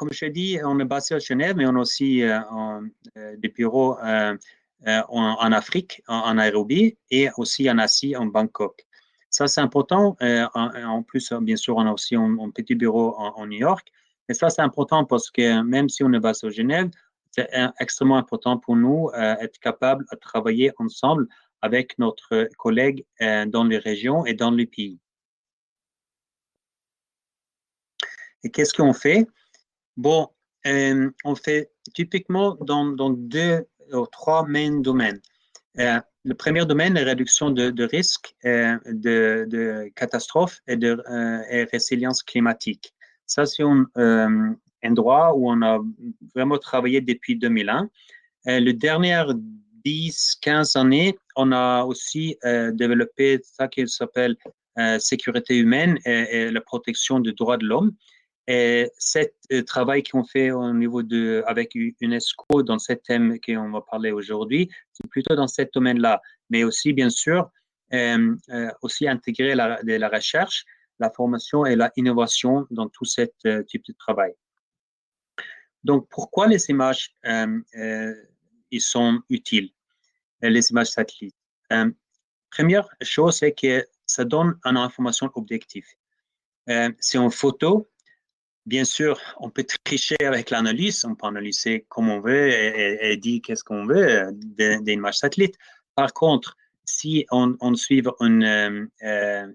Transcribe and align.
comme 0.00 0.14
je 0.14 0.24
dis, 0.24 0.58
on 0.64 0.80
est 0.80 0.86
basé 0.86 1.14
à 1.14 1.18
Genève, 1.18 1.56
mais 1.56 1.66
on 1.66 1.76
a 1.76 1.80
aussi 1.80 2.22
des 3.36 3.48
bureaux 3.50 3.98
en, 4.00 5.52
Afrique, 5.52 6.02
en, 6.08 6.32
Nairobi, 6.32 6.96
et 7.10 7.28
aussi 7.36 7.70
en 7.70 7.76
Asie, 7.76 8.16
en 8.16 8.24
Bangkok. 8.24 8.86
Ça, 9.28 9.46
c'est 9.46 9.60
important. 9.60 10.16
En, 10.54 11.02
plus, 11.02 11.34
bien 11.42 11.56
sûr, 11.56 11.76
on 11.76 11.86
a 11.86 11.92
aussi 11.92 12.16
un, 12.16 12.50
petit 12.50 12.74
bureau 12.76 13.14
en, 13.18 13.46
New 13.46 13.58
York. 13.58 13.92
Et 14.30 14.32
ça, 14.32 14.48
c'est 14.48 14.62
important 14.62 15.04
parce 15.04 15.30
que 15.30 15.60
même 15.60 15.90
si 15.90 16.02
on 16.02 16.14
est 16.14 16.20
basé 16.20 16.46
à 16.46 16.50
Genève, 16.50 16.88
c'est 17.32 17.50
extrêmement 17.78 18.16
important 18.16 18.56
pour 18.56 18.76
nous 18.76 19.10
d'être 19.14 19.58
capable 19.58 20.06
de 20.10 20.16
travailler 20.16 20.72
ensemble 20.78 21.28
avec 21.60 21.98
notre 21.98 22.48
collègue 22.56 23.04
dans 23.20 23.64
les 23.64 23.76
régions 23.76 24.24
et 24.24 24.32
dans 24.32 24.50
les 24.50 24.66
pays. 24.66 24.98
Et 28.42 28.50
qu'est-ce 28.50 28.72
qu'on 28.72 28.94
fait? 28.94 29.26
Bon, 29.96 30.28
euh, 30.66 31.10
on 31.24 31.34
fait 31.34 31.70
typiquement 31.94 32.56
dans, 32.60 33.10
deux 33.10 33.66
ou 33.92 34.06
trois 34.06 34.46
main 34.46 34.80
domaines. 34.80 35.20
Euh, 35.78 36.00
le 36.24 36.34
premier 36.34 36.66
domaine, 36.66 36.94
la 36.94 37.04
réduction 37.04 37.50
de, 37.50 37.70
de 37.70 37.84
risques 37.84 38.34
euh, 38.44 38.78
de, 38.86 39.46
de, 39.48 39.90
catastrophes 39.94 40.60
et 40.66 40.76
de 40.76 41.02
résilience 41.72 42.22
climatique. 42.22 42.92
Ça, 43.26 43.46
c'est 43.46 43.62
un 43.62 44.56
endroit 44.84 45.34
où 45.34 45.50
on 45.50 45.62
a 45.62 45.78
vraiment 46.34 46.58
travaillé 46.58 47.00
depuis 47.00 47.36
2001. 47.36 47.88
les 48.46 48.72
dernières 48.72 49.32
10, 49.84 50.38
15 50.42 50.76
années, 50.76 51.16
on 51.36 51.52
a 51.52 51.84
aussi 51.84 52.36
développé 52.72 53.40
ça 53.42 53.68
qui 53.68 53.86
s'appelle 53.88 54.36
sécurité 54.98 55.56
humaine 55.56 55.98
et, 56.04 56.50
la 56.50 56.60
protection 56.60 57.20
des 57.20 57.32
droits 57.32 57.56
de 57.56 57.66
l'homme. 57.66 57.92
Et 58.52 58.90
ce 58.98 59.20
euh, 59.52 59.62
travail 59.62 60.02
qu'on 60.02 60.24
fait 60.24 60.50
au 60.50 60.72
niveau 60.72 61.04
de, 61.04 61.44
avec 61.46 61.76
UNESCO 61.76 62.64
dans 62.64 62.80
ce 62.80 62.94
thème 62.94 63.38
qu'on 63.38 63.70
va 63.70 63.80
parler 63.80 64.10
aujourd'hui, 64.10 64.68
c'est 64.92 65.06
plutôt 65.06 65.36
dans 65.36 65.46
ce 65.46 65.62
domaine-là. 65.72 66.20
Mais 66.48 66.64
aussi, 66.64 66.92
bien 66.92 67.10
sûr, 67.10 67.48
euh, 67.92 68.34
euh, 68.48 68.68
aussi 68.82 69.06
intégrer 69.06 69.54
la, 69.54 70.08
recherche, 70.12 70.64
la 70.98 71.10
formation 71.10 71.64
et 71.64 71.76
l'innovation 71.76 72.66
dans 72.72 72.88
tout 72.88 73.04
ce 73.04 73.22
type 73.68 73.84
de 73.86 73.92
travail. 73.92 74.32
Donc, 75.84 76.08
pourquoi 76.10 76.48
les 76.48 76.70
images 76.70 77.14
ils 78.72 78.80
sont 78.80 79.20
utiles, 79.28 79.70
les 80.42 80.70
images 80.72 80.88
satellites? 80.88 81.36
Première 82.50 82.88
chose, 83.00 83.36
c'est 83.36 83.52
que 83.52 83.86
ça 84.06 84.24
donne 84.24 84.58
une 84.64 84.76
information 84.76 85.30
objective. 85.36 85.86
c'est 86.66 87.18
une 87.18 87.30
photo, 87.30 87.88
Bien 88.70 88.84
sûr, 88.84 89.20
on 89.40 89.50
peut 89.50 89.66
tricher 89.82 90.14
avec 90.24 90.50
l'analyse, 90.50 91.04
on 91.04 91.16
peut 91.16 91.26
analyser 91.26 91.86
comme 91.88 92.08
on 92.08 92.20
veut 92.20 92.50
et, 92.50 93.16
dire 93.16 93.40
qu'est-ce 93.42 93.64
qu'on 93.64 93.84
veut 93.84 94.28
des 94.32 94.92
images 94.92 95.18
satellites. 95.18 95.56
Par 95.96 96.12
contre, 96.12 96.56
si 96.84 97.26
on, 97.32 97.74
suit 97.74 98.04
une 98.20 98.44
euh, 98.44 98.86
euh, 99.02 99.48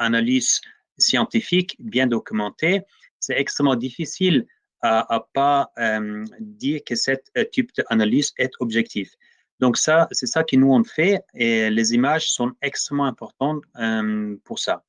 analyse 0.00 0.60
scientifique 0.98 1.76
bien 1.78 2.08
documentée, 2.08 2.80
c'est 3.20 3.38
extrêmement 3.38 3.76
difficile 3.76 4.48
à, 4.82 5.14
à 5.14 5.20
pas 5.32 5.70
euh, 5.78 6.24
dire 6.40 6.80
que 6.84 6.96
ce 6.96 7.12
type 7.52 7.70
d'analyse 7.76 8.32
est 8.36 8.50
objectif. 8.58 9.12
Donc 9.60 9.76
ça, 9.76 10.08
c'est 10.10 10.26
ça 10.26 10.42
que 10.42 10.56
nous 10.56 10.72
on 10.72 10.82
fait 10.82 11.20
et 11.34 11.70
les 11.70 11.94
images 11.94 12.32
sont 12.32 12.50
extrêmement 12.62 13.06
importantes 13.06 13.62
pour 14.42 14.58
ça. 14.58 14.82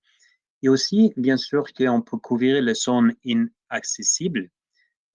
Et 0.63 0.69
aussi, 0.69 1.13
bien 1.17 1.38
sûr, 1.38 1.66
qu'on 1.73 2.02
peut 2.02 2.17
couvrir 2.17 2.61
les 2.61 2.73
zones 2.73 3.13
inaccessibles, 3.23 4.50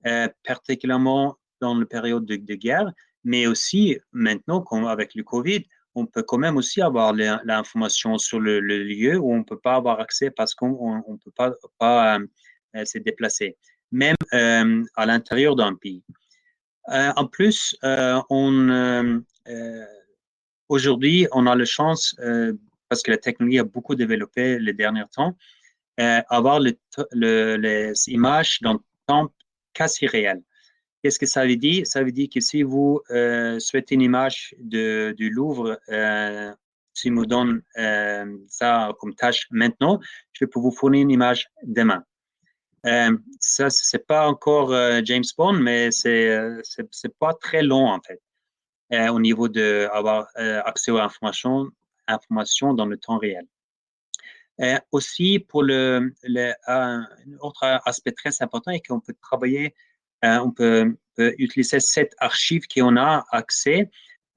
euh, 0.06 0.28
particulièrement 0.44 1.36
dans 1.60 1.74
la 1.74 1.86
période 1.86 2.24
de, 2.24 2.54
guerre, 2.54 2.92
mais 3.24 3.46
aussi 3.46 3.98
maintenant, 4.12 4.60
comme 4.60 4.86
avec 4.86 5.14
le 5.14 5.22
Covid, 5.22 5.64
on 5.94 6.06
peut 6.06 6.22
quand 6.22 6.38
même 6.38 6.56
aussi 6.56 6.80
avoir 6.80 7.12
l'information 7.12 8.18
sur 8.18 8.40
le, 8.40 8.60
lieu 8.60 9.18
où 9.18 9.32
on 9.32 9.38
ne 9.38 9.44
peut 9.44 9.58
pas 9.58 9.74
avoir 9.74 10.00
accès 10.00 10.30
parce 10.30 10.54
qu'on 10.54 10.96
ne 10.96 11.16
peut 11.18 11.54
pas, 11.78 12.16
euh, 12.16 12.26
euh, 12.76 12.84
se 12.84 12.98
déplacer, 12.98 13.56
même 13.90 14.16
à 14.32 15.06
l'intérieur 15.06 15.54
d'un 15.54 15.74
pays. 15.74 16.02
en 16.88 17.26
plus, 17.26 17.76
aujourd'hui, 20.68 21.28
on 21.32 21.46
a 21.46 21.54
la 21.54 21.64
chance 21.64 22.16
parce 22.92 23.02
que 23.02 23.10
la 23.10 23.16
technologie 23.16 23.58
a 23.58 23.64
beaucoup 23.64 23.94
développé 23.94 24.58
les 24.58 24.74
derniers 24.74 25.08
temps, 25.16 25.34
euh, 25.98 26.20
avoir 26.28 26.60
les 26.60 27.94
images 28.08 28.60
dans 28.60 28.74
le 28.74 28.80
temps 29.06 29.32
quasi 29.72 30.06
réel. 30.06 30.42
Qu'est-ce 31.02 31.18
que 31.18 31.24
ça 31.24 31.46
veut 31.46 31.56
dire? 31.56 31.86
Ça 31.86 32.04
veut 32.04 32.12
dire 32.12 32.28
que 32.32 32.40
si 32.40 32.62
vous 32.62 33.00
euh, 33.08 33.58
souhaitez 33.60 33.94
une 33.94 34.02
image 34.02 34.54
de, 34.58 35.14
du 35.16 35.30
Louvre, 35.30 35.80
euh, 35.88 36.52
si 36.92 37.08
vous 37.08 37.24
donne 37.24 37.62
euh, 37.78 38.26
ça 38.48 38.92
comme 39.00 39.14
tâche 39.14 39.46
maintenant, 39.50 39.98
je 40.34 40.44
peux 40.44 40.60
vous 40.60 40.70
fournir 40.70 41.00
une 41.00 41.12
image 41.12 41.48
demain. 41.62 42.04
Ça, 43.40 43.70
c'est 43.70 44.06
pas 44.06 44.28
encore 44.28 44.68
James 45.02 45.30
Bond, 45.38 45.54
mais 45.54 45.90
c'est 45.92 46.36
c'est 46.90 47.16
pas 47.16 47.32
très 47.32 47.62
long 47.62 47.86
en 47.88 48.00
fait 48.02 48.20
au 49.08 49.20
niveau 49.20 49.48
de 49.48 49.88
avoir 49.92 50.26
accès 50.66 50.90
aux 50.90 50.98
informations 50.98 51.70
informations 52.06 52.74
dans 52.74 52.86
le 52.86 52.96
temps 52.96 53.18
réel. 53.18 53.46
Euh, 54.60 54.78
aussi, 54.92 55.38
pour 55.38 55.62
le, 55.62 56.12
un 56.66 57.06
autre 57.40 57.64
aspect 57.86 58.12
très 58.12 58.42
important 58.42 58.70
est 58.70 58.86
qu'on 58.86 59.00
peut 59.00 59.14
travailler, 59.20 59.74
euh, 60.24 60.38
on 60.38 60.50
peut, 60.50 60.96
utiliser 61.18 61.78
cette 61.78 62.14
archive 62.18 62.62
qu'on 62.72 62.96
a 62.96 63.24
accès 63.30 63.90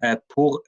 euh, 0.03 0.17
pour 0.27 0.61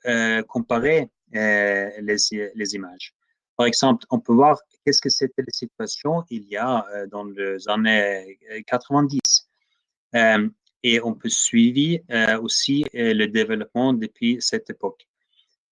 comparer 0.47 1.09
les, 1.33 2.17
les, 2.55 2.75
images. 2.75 3.13
Par 3.57 3.65
exemple, 3.65 4.05
on 4.09 4.19
peut 4.19 4.33
voir 4.33 4.57
qu'est-ce 4.85 5.01
que 5.01 5.09
c'était 5.09 5.41
la 5.41 5.51
situation 5.51 6.23
il 6.29 6.43
y 6.45 6.55
a 6.55 6.85
dans 7.11 7.25
les 7.25 7.67
années 7.67 8.39
90. 8.67 9.19
et 10.83 11.01
on 11.01 11.13
peut 11.13 11.29
suivre 11.29 12.01
aussi 12.41 12.85
le 12.93 13.25
développement 13.25 13.91
depuis 13.91 14.37
cette 14.39 14.69
époque. 14.69 15.07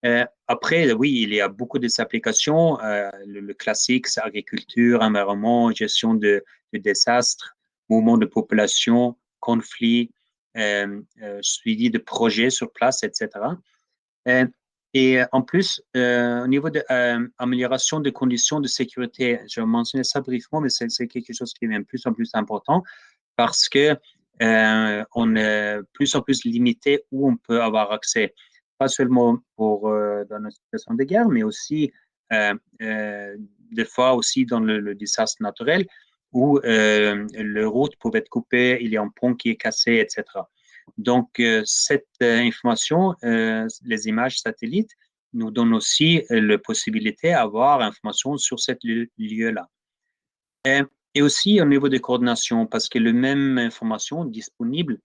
Euh, 0.05 0.25
après, 0.47 0.91
oui, 0.91 1.21
il 1.23 1.33
y 1.33 1.41
a 1.41 1.47
beaucoup 1.47 1.79
d'applications. 1.79 2.79
Euh, 2.81 3.09
le, 3.25 3.53
classique, 3.53 4.07
c'est 4.07 4.21
agriculture, 4.21 5.01
environnement, 5.01 5.71
gestion 5.71 6.13
de, 6.13 6.43
désastres, 6.73 7.55
mouvement 7.89 8.17
de 8.17 8.25
population, 8.25 9.17
conflits, 9.39 10.11
euh, 10.57 11.01
suivi 11.41 11.89
de 11.89 11.97
projets 11.97 12.49
sur 12.49 12.71
place, 12.71 13.03
etc. 13.03 13.29
et 14.93 15.21
en 15.31 15.41
plus, 15.41 15.81
au 15.95 16.47
niveau 16.47 16.69
de 16.69 16.83
l'amélioration 17.39 17.99
des 17.99 18.11
conditions 18.11 18.59
de 18.59 18.67
sécurité, 18.67 19.41
je 19.49 19.59
vais 19.59 19.65
mentionner 19.65 20.03
ça 20.03 20.21
brièvement, 20.21 20.61
mais 20.61 20.69
c'est 20.69 21.07
quelque 21.07 21.33
chose 21.33 21.53
qui 21.53 21.65
devient 21.65 21.79
de 21.79 21.85
plus 21.85 22.05
en 22.05 22.13
plus 22.13 22.29
important 22.33 22.83
parce 23.35 23.67
que 23.69 23.97
on 24.41 25.35
est 25.35 25.79
plus 25.93 26.15
en 26.15 26.21
plus 26.21 26.43
limité 26.43 27.03
où 27.11 27.29
on 27.29 27.37
peut 27.37 27.61
avoir 27.61 27.91
accès 27.91 28.33
pas 28.77 28.87
seulement 28.87 29.37
pour, 29.55 29.89
euh, 29.89 30.23
dans 30.29 30.43
une 30.43 30.51
situation 30.51 30.93
de 30.93 31.03
guerre, 31.03 31.29
mais 31.29 31.43
aussi 31.43 31.91
euh, 32.33 32.53
euh, 32.81 33.35
des 33.71 33.85
fois 33.85 34.15
aussi 34.15 34.45
dans 34.45 34.59
le, 34.59 34.95
désastre 34.95 35.41
naturel 35.41 35.85
où 36.31 36.59
le 36.63 37.63
route 37.65 37.95
peut 37.97 38.11
être 38.13 38.27
coupée, 38.27 38.79
il 38.81 38.91
y 38.91 38.97
a 38.97 39.01
un 39.01 39.09
pont 39.09 39.35
qui 39.35 39.51
est 39.51 39.55
cassé, 39.55 39.95
etc. 39.99 40.23
Donc, 40.97 41.41
cette 41.63 42.09
information, 42.19 43.15
les 43.21 44.07
images 44.09 44.39
satellites, 44.39 44.91
nous 45.31 45.49
donnent 45.49 45.73
aussi 45.73 46.23
la 46.29 46.57
possibilité 46.57 47.29
d'avoir 47.29 47.79
information 47.79 48.35
sur 48.35 48.59
ce 48.59 48.73
lieu-là. 49.17 49.69
Et, 51.13 51.21
aussi 51.21 51.61
au 51.61 51.65
niveau 51.65 51.87
de 51.87 51.99
coordination, 51.99 52.65
parce 52.65 52.89
que 52.89 52.99
la 52.99 53.13
même 53.13 53.57
information 53.57 54.25
disponible 54.25 54.99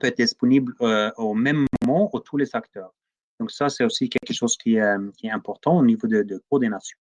peut 0.00 0.06
être 0.06 0.18
disponible 0.18 0.74
euh, 0.80 1.10
au 1.16 1.34
même 1.34 1.66
moment 1.82 2.08
pour 2.08 2.22
tous 2.22 2.36
les 2.36 2.54
acteurs. 2.54 2.92
Donc 3.38 3.50
ça, 3.50 3.68
c'est 3.68 3.84
aussi 3.84 4.08
quelque 4.08 4.32
chose 4.32 4.56
qui, 4.56 4.76
est 4.76 5.30
important 5.30 5.78
au 5.78 5.84
niveau 5.84 6.06
de, 6.06 6.42
coordination. 6.48 6.98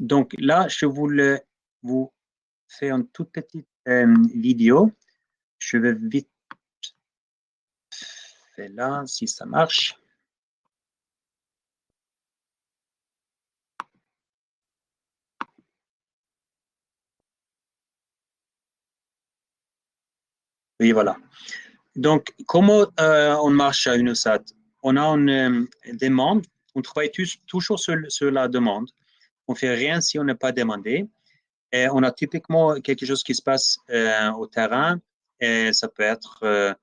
Donc 0.00 0.34
là, 0.38 0.68
je 0.68 0.86
voulais 0.86 1.46
vous 1.82 2.12
faire 2.68 2.96
une 2.96 3.08
toute 3.08 3.30
petite 3.30 3.66
euh, 3.88 4.14
vidéo. 4.34 4.92
Je 5.58 5.78
vais 5.78 5.94
vite 5.94 6.28
faire 8.54 8.70
là, 8.74 9.04
si 9.06 9.26
ça 9.26 9.46
marche. 9.46 9.98
Oui, 20.80 20.92
voilà. 20.92 21.16
Donc, 21.94 22.34
comment 22.46 22.86
euh, 23.00 23.34
on 23.42 23.50
marche 23.50 23.86
à 23.86 23.96
UNOSAT 23.96 24.42
On 24.82 24.96
a 24.96 25.02
une 25.02 25.30
euh, 25.30 25.94
demande, 25.94 26.44
on 26.74 26.82
travaille 26.82 27.10
toujours 27.46 27.78
sur, 27.78 28.30
la 28.30 28.48
demande. 28.48 28.90
On 29.48 29.54
ne 29.54 29.58
fait 29.58 29.74
rien 29.74 30.02
si 30.02 30.18
on 30.18 30.24
n'est 30.24 30.34
pas 30.34 30.52
demandé. 30.52 31.06
On 31.72 32.02
a 32.02 32.10
typiquement 32.10 32.80
quelque 32.80 33.04
chose 33.04 33.22
qui 33.22 33.34
se 33.34 33.42
passe 33.42 33.78
au 34.38 34.46
terrain. 34.46 34.98
Ça 35.40 35.88
peut 35.88 36.02
être, 36.02 36.76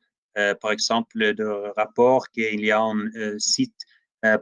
par 0.62 0.72
exemple, 0.72 1.12
le 1.16 1.72
rapport 1.76 2.30
qu'il 2.30 2.64
y 2.64 2.72
a 2.72 2.82
un 2.82 3.40
site 3.40 3.76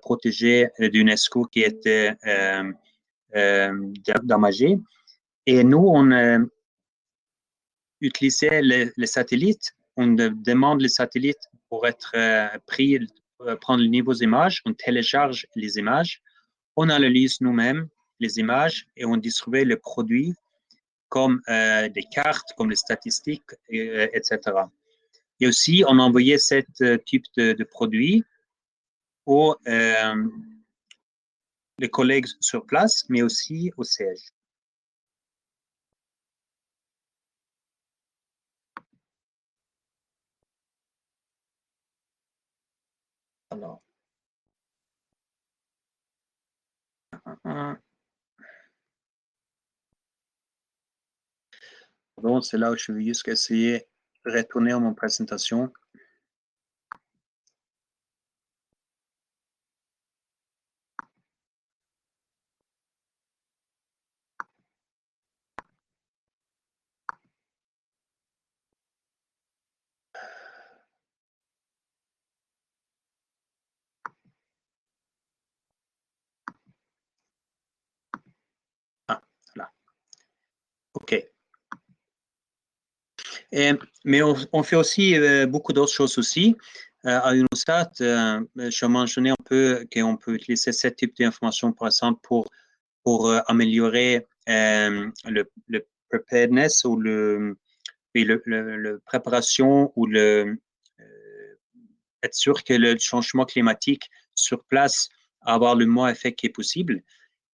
protégé 0.02 0.68
d'UNESCO 0.80 1.46
qui 1.46 1.62
était 1.62 2.16
endommagé. 3.34 4.78
Et 5.46 5.64
nous, 5.64 5.86
on 5.86 6.12
utilisait 8.02 8.62
les, 8.62 9.08
satellites. 9.08 9.76
On 9.98 10.08
demande 10.08 10.82
les 10.82 10.90
satellites 10.90 11.48
pour 11.70 11.88
être 11.88 12.12
pris, 12.66 13.00
prendre 13.62 13.82
les 13.82 13.90
nouveaux 13.90 14.14
images. 14.14 14.62
On 14.66 14.74
télécharge 14.74 15.48
les 15.56 15.78
images. 15.78 16.22
On 16.76 16.90
analyse 16.90 17.42
nous-mêmes 17.42 17.88
les 18.20 18.40
images 18.40 18.88
et 18.98 19.06
on 19.06 19.18
distribue 19.18 19.66
le 19.66 19.78
produit 19.78 20.34
comme 21.10 21.42
des 21.48 22.06
cartes, 22.12 22.54
comme 22.58 22.70
les 22.70 22.76
statistiques, 22.76 23.52
etc. 23.70 24.40
Et 25.40 25.48
aussi, 25.48 25.84
on 25.88 26.00
envoyait 26.00 26.38
ce 26.38 26.96
type 26.98 27.26
de, 27.38 27.54
de 27.54 27.64
produit 27.64 28.24
aux 29.26 29.56
les 31.82 31.90
collègues 31.90 32.28
sur 32.40 32.66
place, 32.66 33.06
mais 33.10 33.22
aussi 33.24 33.72
au 33.78 33.84
siège. 33.84 34.32
Alors. 43.52 43.82
Bon, 52.18 52.42
c'est 52.42 52.58
là 52.58 52.72
où 52.72 52.78
je 52.78 52.92
vais 52.92 53.04
juste 53.04 53.28
essayer 53.28 53.88
de 54.26 54.32
retourner 54.32 54.72
à 54.74 54.80
mon 54.80 54.94
présentation. 54.94 55.72
Mais 84.06 84.22
on, 84.22 84.64
fait 84.64 84.76
aussi 84.76 85.16
euh, 85.16 85.46
beaucoup 85.46 85.74
d'autres 85.74 85.92
choses 85.92 86.18
aussi. 86.18 86.56
Euh, 87.06 87.20
à 87.24 87.36
UNOSAT, 87.36 87.92
euh, 88.02 88.42
je 88.56 88.86
mentionné 88.86 89.32
un 89.32 89.44
peu 89.46 89.86
qu'on 89.94 90.18
peut 90.18 90.36
utiliser 90.36 90.72
ce 90.72 90.88
type 90.88 91.18
d'information, 91.18 91.72
par 91.72 91.88
exemple, 91.88 92.20
pour, 92.24 92.48
pour 93.04 93.34
améliorer 93.48 94.28
le, 94.48 95.44
preparedness 96.10 96.84
ou 96.84 96.98
le, 96.98 97.58
le, 98.14 99.02
préparation 99.06 99.92
ou 99.96 100.06
le 100.06 100.58
être 102.24 102.36
sûr 102.36 102.64
que 102.64 102.74
le 102.74 102.96
changement 103.00 103.46
climatique 103.46 104.10
sur 104.36 104.64
place 104.66 105.10
a 105.42 105.56
avoir 105.56 105.76
le 105.76 105.88
moins 105.88 106.10
effet 106.10 106.34
qui 106.34 106.46
est 106.46 106.50
possible. 106.50 107.02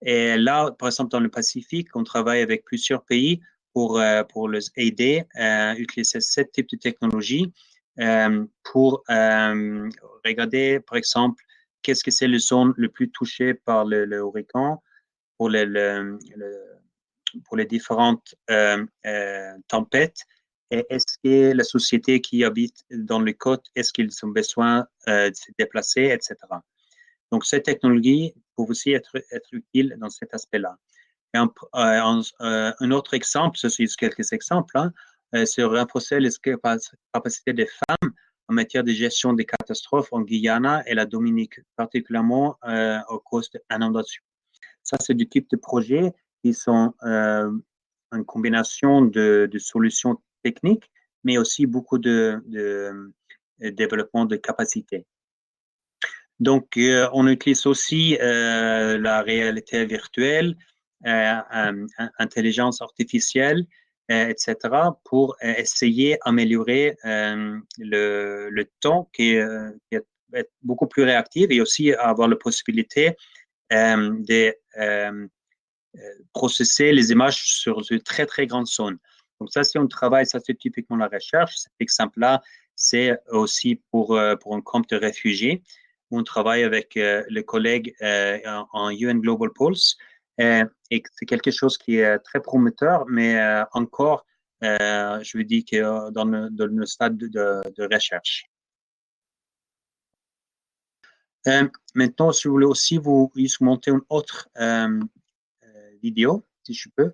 Et 0.02 0.36
là, 0.38 0.72
par 0.72 0.90
exemple, 0.90 1.10
dans 1.10 1.22
le 1.22 1.30
Pacifique, 1.30 1.96
on 1.96 2.04
travaille 2.04 2.42
avec 2.42 2.66
plusieurs 2.66 3.04
pays 3.06 3.42
pour, 3.78 4.00
euh, 4.00 4.24
pour 4.24 4.50
les 4.50 4.66
aider 4.76 5.24
à 5.36 5.76
utiliser 5.78 6.20
ce 6.20 6.42
type 6.42 6.68
de 6.68 6.78
technologie 6.78 7.54
euh, 8.00 8.44
pour 8.64 9.04
euh, 9.12 9.88
regarder, 10.26 10.80
par 10.80 10.98
exemple, 10.98 11.44
qu'est-ce 11.84 12.04
que 12.04 12.10
c'est 12.10 12.28
les 12.28 12.40
zones 12.40 12.74
les 12.80 12.90
plus 12.90 13.12
touchées 13.12 13.54
par 13.54 13.86
le, 13.86 14.06
le 14.06 14.24
pour, 15.38 15.50
les, 15.52 15.68
pour 17.46 17.56
les 17.56 17.66
différentes 17.68 18.34
tempêtes 19.68 20.22
et 20.72 20.84
est-ce 20.90 21.20
que 21.24 21.54
la 21.54 21.64
société 21.64 22.20
qui 22.20 22.44
habite 22.44 22.84
dans 22.90 23.22
les 23.22 23.36
côtes, 23.36 23.68
est-ce 23.76 23.94
qu'ils 23.94 24.10
ont 24.24 24.30
besoin 24.30 24.88
de 25.06 25.32
se 25.36 25.52
déplacer, 25.60 26.06
etc. 26.06 26.36
Donc, 27.32 27.46
cette 27.46 27.66
technologie 27.66 28.34
peut 28.56 28.64
aussi 28.64 28.94
être, 28.94 29.16
être 29.32 29.50
utile 29.52 29.96
dans 30.00 30.10
cet 30.10 30.34
aspect-là. 30.34 30.76
Un, 31.38 31.52
euh, 31.76 32.22
euh, 32.42 32.72
un, 32.80 32.92
autre 32.92 33.14
exemple, 33.14 33.58
ce 33.58 33.70
sont 33.70 33.84
quelques 33.98 34.34
exemples, 34.34 34.78
hein, 34.78 34.92
euh, 35.36 35.46
c'est 35.46 35.64
renforcer 35.64 36.20
les 36.20 36.30
capacités 36.42 37.54
des 37.54 37.68
femmes 37.68 38.12
en 38.48 38.54
matière 38.54 38.84
de 38.84 38.92
gestion 38.92 39.34
des 39.34 39.46
catastrophes 39.46 40.12
en 40.12 40.22
Guyana 40.22 40.84
et 40.88 40.94
la 40.94 41.06
Dominique, 41.06 41.60
particulièrement 41.76 42.58
euh, 42.66 43.00
au 43.10 43.20
cause 43.20 43.50
d'inondations. 43.70 44.24
Ça, 44.84 44.98
c'est 45.00 45.14
du 45.14 45.28
type 45.28 45.50
de 45.50 45.58
projet 45.58 46.14
qui 46.42 46.54
sont 46.54 46.94
une 47.02 48.26
combinaison 48.26 49.02
de, 49.02 49.50
solutions 49.58 50.22
techniques, 50.44 50.90
mais 51.26 51.38
aussi 51.38 51.66
beaucoup 51.66 51.98
de, 51.98 52.42
développement 53.60 54.26
de 54.26 54.38
capacités. 54.38 55.06
Donc, 56.40 56.80
on 57.12 57.28
utilise 57.28 57.66
aussi 57.66 58.18
la 58.22 59.22
réalité 59.24 59.86
virtuelle, 59.86 60.56
intelligence 61.04 62.82
artificielle, 62.82 63.66
euh, 64.12 64.28
etc., 64.30 64.56
pour 65.04 65.36
essayer 65.42 66.18
d'améliorer 66.26 66.96
le, 67.04 68.64
temps 68.80 69.10
qui 69.14 69.36
est, 69.36 70.04
beaucoup 70.62 70.88
plus 70.88 71.04
réactif 71.04 71.48
et 71.50 71.62
aussi 71.62 71.94
avoir 71.94 72.28
la 72.28 72.36
possibilité 72.36 73.16
de 73.72 74.56
processer 76.34 76.92
les 76.92 77.12
images 77.12 77.44
sur 77.44 77.82
une 77.90 78.02
très, 78.02 78.26
très 78.26 78.46
grande 78.48 78.68
zone. 78.68 78.98
Donc 79.40 79.52
ça, 79.52 79.64
si 79.64 79.78
on 79.78 79.88
travaille, 79.88 80.26
ça 80.26 80.40
c'est 80.40 80.58
typiquement 80.58 80.98
la 80.98 81.08
recherche. 81.08 81.56
Cet 81.56 81.74
exemple-là, 81.80 82.42
c'est 82.76 83.18
aussi 83.30 83.82
pour, 83.92 84.20
pour 84.42 84.56
un 84.56 84.62
camp 84.62 84.88
de 84.88 84.96
réfugiés. 84.96 85.64
On 86.12 86.24
travaille 86.24 86.64
avec 86.64 86.96
les 86.96 87.44
collègues 87.44 87.94
en 88.02 88.90
UN 88.90 89.20
Global 89.20 89.50
Pulse 89.54 89.98
euh, 89.98 90.17
et 90.38 90.64
c'est 90.90 91.26
quelque 91.26 91.52
chose 91.52 91.78
qui 91.78 91.98
est 91.98 92.20
très 92.20 92.40
prometteur, 92.42 93.06
mais 93.08 93.40
euh, 93.40 93.64
encore, 93.74 94.26
euh, 94.64 95.22
je 95.24 95.38
veux 95.38 95.44
dire 95.44 95.64
que 95.70 96.12
dans 96.12 96.26
le, 96.26 96.50
dans 96.52 96.68
le 96.68 96.86
stade 96.86 97.18
de, 97.18 97.28
de, 97.28 97.94
recherche. 97.94 98.46
maintenant, 101.96 102.32
si 102.34 102.48
vous 102.48 102.54
voulez 102.56 102.66
aussi 102.66 102.98
vous, 102.98 103.32
vous 103.34 103.66
monter 103.66 103.92
une 103.92 104.02
autre 104.10 104.50
vidéo, 106.04 106.46
si 106.64 106.74
je 106.74 106.90
peux. 106.96 107.14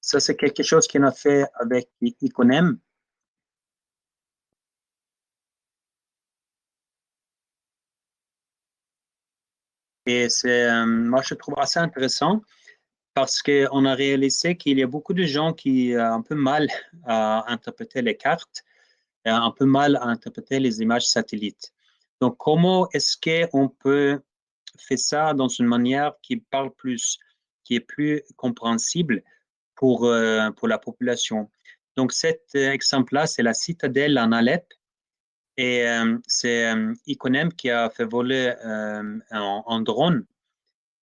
Ça, 0.00 0.20
c'est 0.20 0.36
quelque 0.36 0.62
chose 0.62 0.88
qu'on 0.88 1.02
a 1.02 1.12
fait 1.12 1.44
avec 1.60 1.90
Iconem. 2.00 2.78
Et 10.08 10.30
c'est, 10.30 10.64
euh, 10.64 10.86
moi, 10.86 11.20
je 11.22 11.34
trouve 11.34 11.54
assez 11.58 11.78
intéressant 11.78 12.40
parce 13.12 13.42
qu'on 13.42 13.84
a 13.84 13.94
réalisé 13.94 14.56
qu'il 14.56 14.78
y 14.78 14.82
a 14.82 14.86
beaucoup 14.86 15.12
de 15.12 15.24
gens 15.24 15.52
qui 15.52 15.92
ont 15.94 16.00
un 16.00 16.22
peu 16.22 16.34
mal 16.34 16.66
à 17.04 17.44
interpréter 17.52 18.00
les 18.00 18.16
cartes, 18.16 18.64
un 19.26 19.50
peu 19.50 19.66
mal 19.66 19.96
à 19.96 20.04
interpréter 20.04 20.60
les 20.60 20.80
images 20.80 21.06
satellites. 21.06 21.74
Donc, 22.22 22.38
comment 22.38 22.88
est-ce 22.94 23.18
qu'on 23.20 23.68
peut 23.68 24.22
faire 24.78 24.98
ça 24.98 25.34
dans 25.34 25.48
une 25.48 25.66
manière 25.66 26.14
qui 26.22 26.38
parle 26.38 26.74
plus, 26.74 27.18
qui 27.62 27.74
est 27.74 27.80
plus 27.80 28.22
compréhensible 28.36 29.22
pour, 29.74 30.06
euh, 30.06 30.50
pour 30.52 30.68
la 30.68 30.78
population? 30.78 31.50
Donc, 31.96 32.14
cet 32.14 32.54
exemple-là, 32.54 33.26
c'est 33.26 33.42
la 33.42 33.52
citadelle 33.52 34.18
en 34.18 34.32
Alep 34.32 34.72
et 35.58 35.86
euh, 35.88 36.16
c'est 36.28 36.72
euh, 36.72 36.94
Iconem 37.06 37.52
qui 37.52 37.68
a 37.68 37.90
fait 37.90 38.04
voler 38.04 38.54
euh, 38.64 39.18
en, 39.32 39.80
drone. 39.80 40.24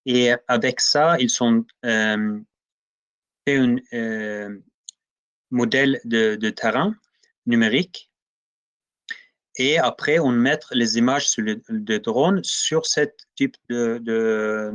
Et 0.06 0.32
avec 0.48 0.80
ça, 0.80 1.16
ils 1.20 1.42
ont 1.42 1.64
fait 1.82 3.58
un 3.92 4.56
modèle 5.50 6.00
de, 6.04 6.50
terrain 6.50 6.94
numérique. 7.44 8.10
Et 9.56 9.78
après, 9.78 10.18
on 10.18 10.30
met 10.30 10.58
les 10.72 10.96
images 10.96 11.28
sur 11.28 11.42
le, 11.42 11.98
drone 11.98 12.42
sur 12.42 12.86
ce 12.86 13.00
type 13.34 13.56
de, 13.68 13.98
de 13.98 14.72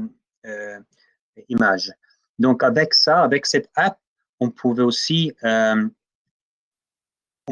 Donc, 2.39 2.61
avec 2.61 2.93
ça, 2.93 3.23
avec 3.23 3.47
cette 3.47 3.69
app, 3.75 4.00
on 4.39 4.51
pouvait 4.51 4.83
aussi, 4.83 5.33
on 5.43 5.89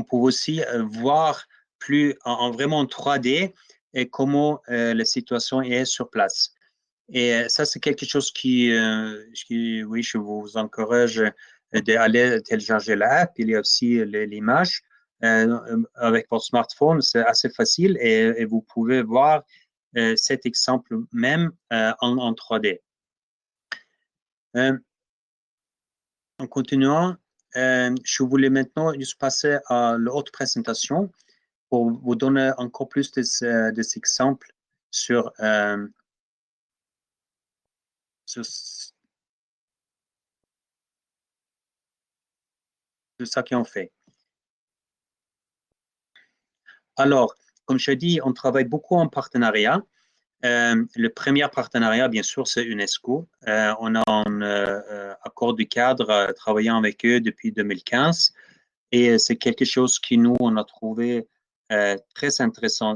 pouvait 0.06 0.28
aussi 0.28 0.62
voir 0.92 1.48
plus 1.80 2.16
en, 2.26 2.52
vraiment 2.52 2.86
3D 2.86 3.54
et 3.94 4.10
comment 4.10 4.62
la 4.68 5.06
situation 5.06 5.62
est 5.62 5.86
sur 5.86 6.10
place. 6.10 6.54
Et 7.12 7.44
ça, 7.48 7.66
c'est 7.66 7.80
quelque 7.80 8.06
chose 8.06 8.32
qui, 8.32 8.72
qui, 9.34 9.84
oui, 9.84 10.04
je 10.04 10.18
vous 10.18 10.58
encourage 10.58 11.24
d'aller 11.74 12.42
télécharger 12.44 12.96
l'app. 12.96 13.32
Il 13.38 13.50
y 13.50 13.56
a 13.56 13.60
aussi 13.62 14.06
l'image. 14.06 14.84
avec 15.22 16.28
votre 16.30 16.46
smartphone, 16.46 17.02
c'est 17.02 17.26
assez 17.26 17.50
facile 17.50 17.98
et, 18.00 18.46
vous 18.46 18.62
pouvez 18.62 19.02
voir 19.02 19.44
cet 20.16 20.46
exemple 20.46 20.98
même 21.12 21.52
en, 21.72 22.34
3D. 22.34 22.80
en 24.56 26.48
continuant, 26.48 27.16
je 27.56 28.24
voulais 28.24 28.52
maintenant 28.52 28.94
juste 28.94 29.20
passer 29.20 29.58
à 29.68 29.96
l'autre 29.98 30.32
présentation 30.32 31.12
pour 31.70 31.92
vous 31.92 32.16
donner 32.16 32.52
encore 32.58 32.90
plus 32.90 33.12
d'exemples 33.12 34.54
sur, 34.92 35.32
sur, 38.26 38.44
ça 43.26 43.44
qu'on 43.44 43.64
fait. 43.64 43.92
Alors, 46.98 47.36
comme 47.66 47.80
je 47.80 47.92
dis, 47.92 48.20
on 48.24 48.34
travaille 48.34 48.66
beaucoup 48.66 48.96
en 48.96 49.08
partenariat. 49.08 49.82
Euh, 50.46 50.84
le 50.96 51.10
premier 51.10 51.48
partenariat, 51.50 52.08
bien 52.08 52.24
sûr, 52.24 52.48
c'est 52.48 52.64
UNESCO. 52.64 53.28
Euh, 53.48 53.74
on 53.80 53.96
a 53.96 54.04
un 54.08 54.42
euh, 54.42 55.14
accord 55.24 55.54
du 55.54 55.68
cadre 55.68 56.32
travaillant 56.34 56.78
avec 56.78 57.06
eux 57.06 57.20
depuis 57.20 57.52
2015 57.52 58.34
et 58.92 59.18
c'est 59.20 59.36
quelque 59.36 59.66
chose 59.66 60.00
qui 60.00 60.18
nous, 60.18 60.36
on 60.40 60.58
a 60.58 60.64
trouvé 60.64 61.28
très 62.16 62.42
intéressant. 62.42 62.94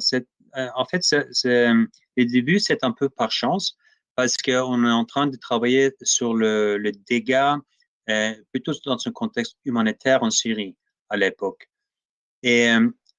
en 0.56 0.86
fait, 0.86 1.02
le 1.44 2.26
début, 2.26 2.60
c'est 2.60 2.84
un 2.84 2.92
peu 2.92 3.10
par 3.10 3.32
chance 3.32 3.78
parce 4.16 4.38
qu'on 4.38 4.86
est 4.86 4.92
en 4.92 5.06
train 5.06 5.28
de 5.28 5.38
travailler 5.38 5.92
sur 6.02 6.34
le, 6.34 6.92
dégât 7.08 7.58
plutôt 8.52 8.74
dans 8.86 8.98
un 9.06 9.12
contexte 9.12 9.58
humanitaire 9.66 10.24
en 10.24 10.30
Syrie 10.30 10.76
à 11.10 11.18
l'époque. 11.18 11.70
Et 12.44 12.70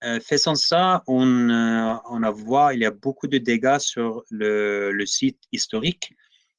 euh, 0.04 0.20
faisant 0.20 0.54
ça, 0.54 1.02
on, 1.06 1.48
euh, 1.48 1.94
a 1.94 2.30
vu, 2.30 2.74
il 2.74 2.80
y 2.80 2.84
a 2.84 2.90
beaucoup 2.90 3.26
de 3.26 3.38
dégâts 3.38 3.78
sur 3.78 4.22
le, 4.30 5.02
site 5.06 5.40
historique. 5.50 6.14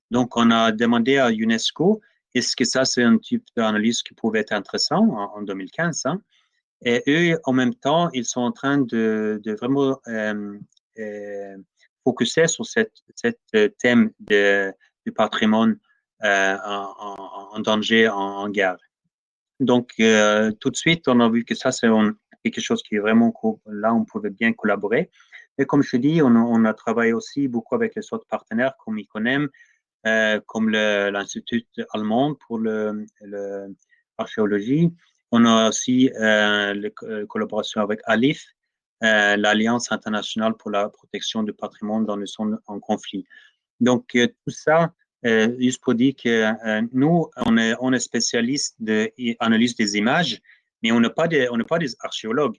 Donc, 0.10 0.36
on 0.36 0.50
a 0.50 0.72
demandé 0.72 1.18
à 1.18 1.32
UNESCO, 1.32 2.02
est-ce 2.34 2.56
que 2.56 2.66
ça, 2.66 2.86
c'est 2.86 3.04
un 3.04 3.20
type 3.20 3.46
d'analyse 3.56 4.02
qui 4.02 4.16
pouvait 4.16 4.40
être 4.40 4.52
intéressant 4.52 5.32
en, 5.36 5.44
2015 5.44 6.06
hein? 6.06 6.22
Et 6.86 7.04
eux, 7.08 7.40
en 7.44 7.54
même 7.54 7.74
temps, 7.74 8.10
ils 8.14 8.26
sont 8.26 8.42
en 8.42 8.52
train 8.52 8.78
de, 8.78 9.42
vraiment 9.60 10.00
euh, 10.08 10.58
euh 11.00 11.58
focuser 12.04 12.46
sur 12.46 12.68
cette, 12.68 12.94
cette 13.16 13.78
thème 13.80 14.12
de, 14.20 14.72
du 15.08 15.12
patrimoine 15.12 15.80
euh, 16.24 16.56
en, 16.64 17.60
danger, 17.62 18.08
en, 18.08 18.48
guerre. 18.50 18.78
Donc, 19.60 19.94
tout 19.98 20.70
de 20.70 20.76
suite, 20.76 21.08
on 21.08 21.20
a 21.20 21.30
vu 21.30 21.44
que 21.44 21.56
ça, 21.56 21.72
c'est 21.72 21.90
quelque 22.44 22.62
chose 22.62 22.84
qui 22.84 22.94
est 22.96 23.00
vraiment 23.00 23.34
là, 23.66 23.92
on 23.92 24.06
pouvait 24.06 24.30
bien 24.30 24.54
collaborer. 24.54 25.10
Et 25.58 25.66
comme 25.66 25.82
je 25.82 25.98
dis, 25.98 26.22
on 26.22 26.66
a, 26.66 26.74
travaillé 26.76 27.14
aussi 27.14 27.48
beaucoup 27.48 27.74
avec 27.74 27.96
les 27.96 28.04
autres 28.14 28.28
partenaires 28.28 28.76
comme 28.78 29.00
ICONEM, 29.00 29.50
euh, 30.06 30.40
comme 30.46 30.70
l'Institut 30.70 31.66
allemand 31.92 32.36
pour 32.36 32.60
l'archéologie. 34.20 34.94
On 35.32 35.46
a 35.46 35.70
aussi 35.70 36.10
euh, 36.14 36.74
la 36.74 36.90
euh, 37.04 37.26
collaboration 37.26 37.82
avec 37.82 38.00
ALIF, 38.06 38.46
euh, 39.04 39.36
l'Alliance 39.36 39.92
internationale 39.92 40.54
pour 40.56 40.72
la 40.72 40.90
protection 40.90 41.44
du 41.44 41.54
patrimoine 41.54 42.06
dans 42.06 42.16
les 42.16 42.28
zones 42.28 42.60
en 42.68 42.80
conflit. 42.80 43.26
Donc, 43.80 44.12
tout 44.14 44.52
ça, 44.52 44.94
juste 45.60 45.82
pour 45.84 45.96
dire 45.96 46.14
que 46.16 46.54
nous, 46.96 47.30
on 47.36 47.58
est, 47.58 47.76
on 47.82 47.98
spécialiste 48.00 48.76
de 48.80 49.12
des 49.18 49.98
images, 49.98 50.40
mais 50.82 50.94
on 50.94 51.02
n'est 51.02 51.10
pas 51.10 51.28
des, 51.28 51.50
pas 51.68 51.78
des 51.78 51.94
archéologues. 52.00 52.56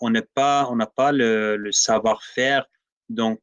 On 0.00 0.10
n'est 0.10 0.28
pas, 0.34 0.68
n'a 0.74 0.86
pas 0.86 1.12
le, 1.12 1.70
savoir-faire. 1.70 2.66
Donc, 3.08 3.40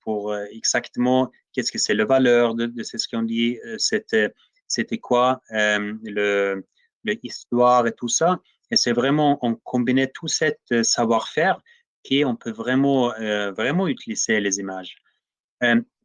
pour 0.00 0.34
exactement 0.36 1.30
qu'est-ce 1.52 1.70
que 1.70 1.78
c'est 1.78 1.94
la 1.94 2.04
valeur 2.04 2.56
de, 2.56 2.66
de 2.66 2.82
ce 2.82 2.96
qu'on 3.08 3.22
dit, 3.22 3.60
c'était, 3.78 4.34
c'était 4.66 4.98
quoi 4.98 5.40
le, 5.50 6.64
l'histoire 7.04 7.86
et 7.86 7.92
tout 7.92 8.08
ça. 8.08 8.40
Et 8.70 8.76
c'est 8.76 8.92
vraiment, 8.92 9.38
on 9.42 9.54
combinait 9.54 10.08
tout 10.08 10.28
cet 10.28 10.60
savoir-faire 10.82 11.60
qu'on 12.08 12.36
peut 12.36 12.50
vraiment, 12.50 13.12
vraiment 13.52 13.86
utiliser 13.88 14.40
les 14.40 14.58
images. 14.58 14.96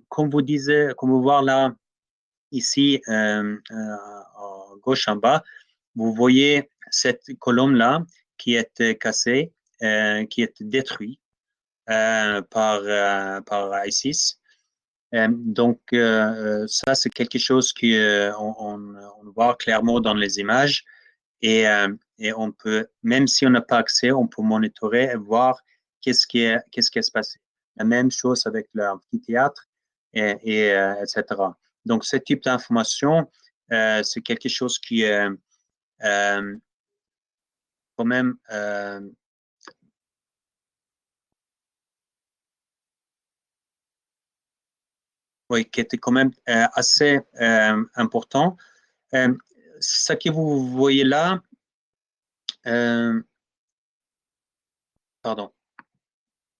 comme 0.09 0.29
vous 0.29 0.41
disiez, 0.41 0.89
comme 0.97 1.11
vous 1.11 1.21
voyez 1.21 1.45
là, 1.45 1.73
ici, 2.51 3.01
à 3.07 3.41
gauche 4.81 5.07
en 5.07 5.15
bas, 5.15 5.43
vous 5.95 6.13
voyez 6.13 6.69
cette 6.91 7.25
colonne-là 7.39 8.03
qui 8.37 8.55
est 8.55 8.99
cassée, 8.99 9.51
euh, 9.83 10.25
qui 10.25 10.41
est 10.41 10.63
détruite 10.63 11.19
euh, 11.89 12.41
par, 12.41 12.81
euh, 12.83 13.41
par 13.41 13.85
ISIS. 13.85 14.38
Donc, 15.11 15.79
ça, 15.91 16.95
c'est 16.95 17.09
quelque 17.09 17.39
chose 17.39 17.73
qu'on 17.73 17.87
on, 17.87 18.95
on, 19.21 19.31
voit 19.35 19.55
clairement 19.55 19.99
dans 19.99 20.13
les 20.13 20.39
images. 20.39 20.85
Et, 21.41 21.63
et 22.19 22.33
on 22.33 22.51
peut, 22.51 22.87
même 23.01 23.27
si 23.27 23.47
on 23.47 23.49
n'a 23.49 23.61
pas 23.61 23.77
accès, 23.77 24.11
on 24.11 24.27
peut 24.27 24.41
monitorer 24.41 25.05
et 25.05 25.15
voir 25.15 25.59
qu'est-ce 26.01 26.27
qui 26.27 26.41
est, 26.41 26.59
qu'est-ce 26.71 26.91
qui 26.91 26.99
est 26.99 27.13
passé. 27.13 27.39
La 27.77 27.85
même 27.85 28.11
chose 28.11 28.45
avec 28.45 28.67
l'amphithéâtre, 28.73 29.67
et, 30.13 30.35
et 30.43 30.69
etc. 31.01 31.23
Donc, 31.85 32.05
ce 32.05 32.17
type 32.17 32.43
d'information, 32.43 33.31
c'est 33.69 34.21
quelque 34.23 34.49
chose 34.49 34.77
qui 34.79 35.03
est 35.03 35.27
quand 37.99 38.05
même 38.05 38.37
euh, 38.49 39.01
oui, 45.49 45.65
qui 45.65 45.81
était 45.81 45.97
quand 45.97 46.11
même 46.11 46.31
euh, 46.49 46.65
assez 46.73 47.19
euh, 47.41 47.83
important. 47.95 48.57
ce 49.11 50.13
que 50.13 50.29
vous 50.29 50.67
voyez 50.69 51.03
là, 51.03 51.41
pardon, 55.21 55.51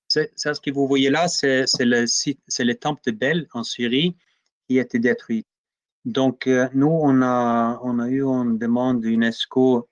c'est 0.07 0.31
ce 0.35 0.59
que 0.59 0.71
vous 0.71 0.87
voyez 0.87 1.09
là, 1.09 1.27
c'est 1.27 1.65
le 1.79 2.05
le 2.63 2.73
temple 2.73 3.01
de 3.05 3.11
Bel 3.11 3.47
en 3.53 3.63
Syrie 3.63 4.15
qui 4.67 4.79
a 4.79 4.81
été 4.83 4.99
détruit. 4.99 5.45
Donc, 6.05 6.47
nous, 6.47 6.87
on 6.87 7.21
a, 7.21 7.79
on 7.83 7.99
a 7.99 8.07
eu 8.07 8.23
une 8.23 8.57
demande 8.57 9.01
d'UNESCO 9.01 9.89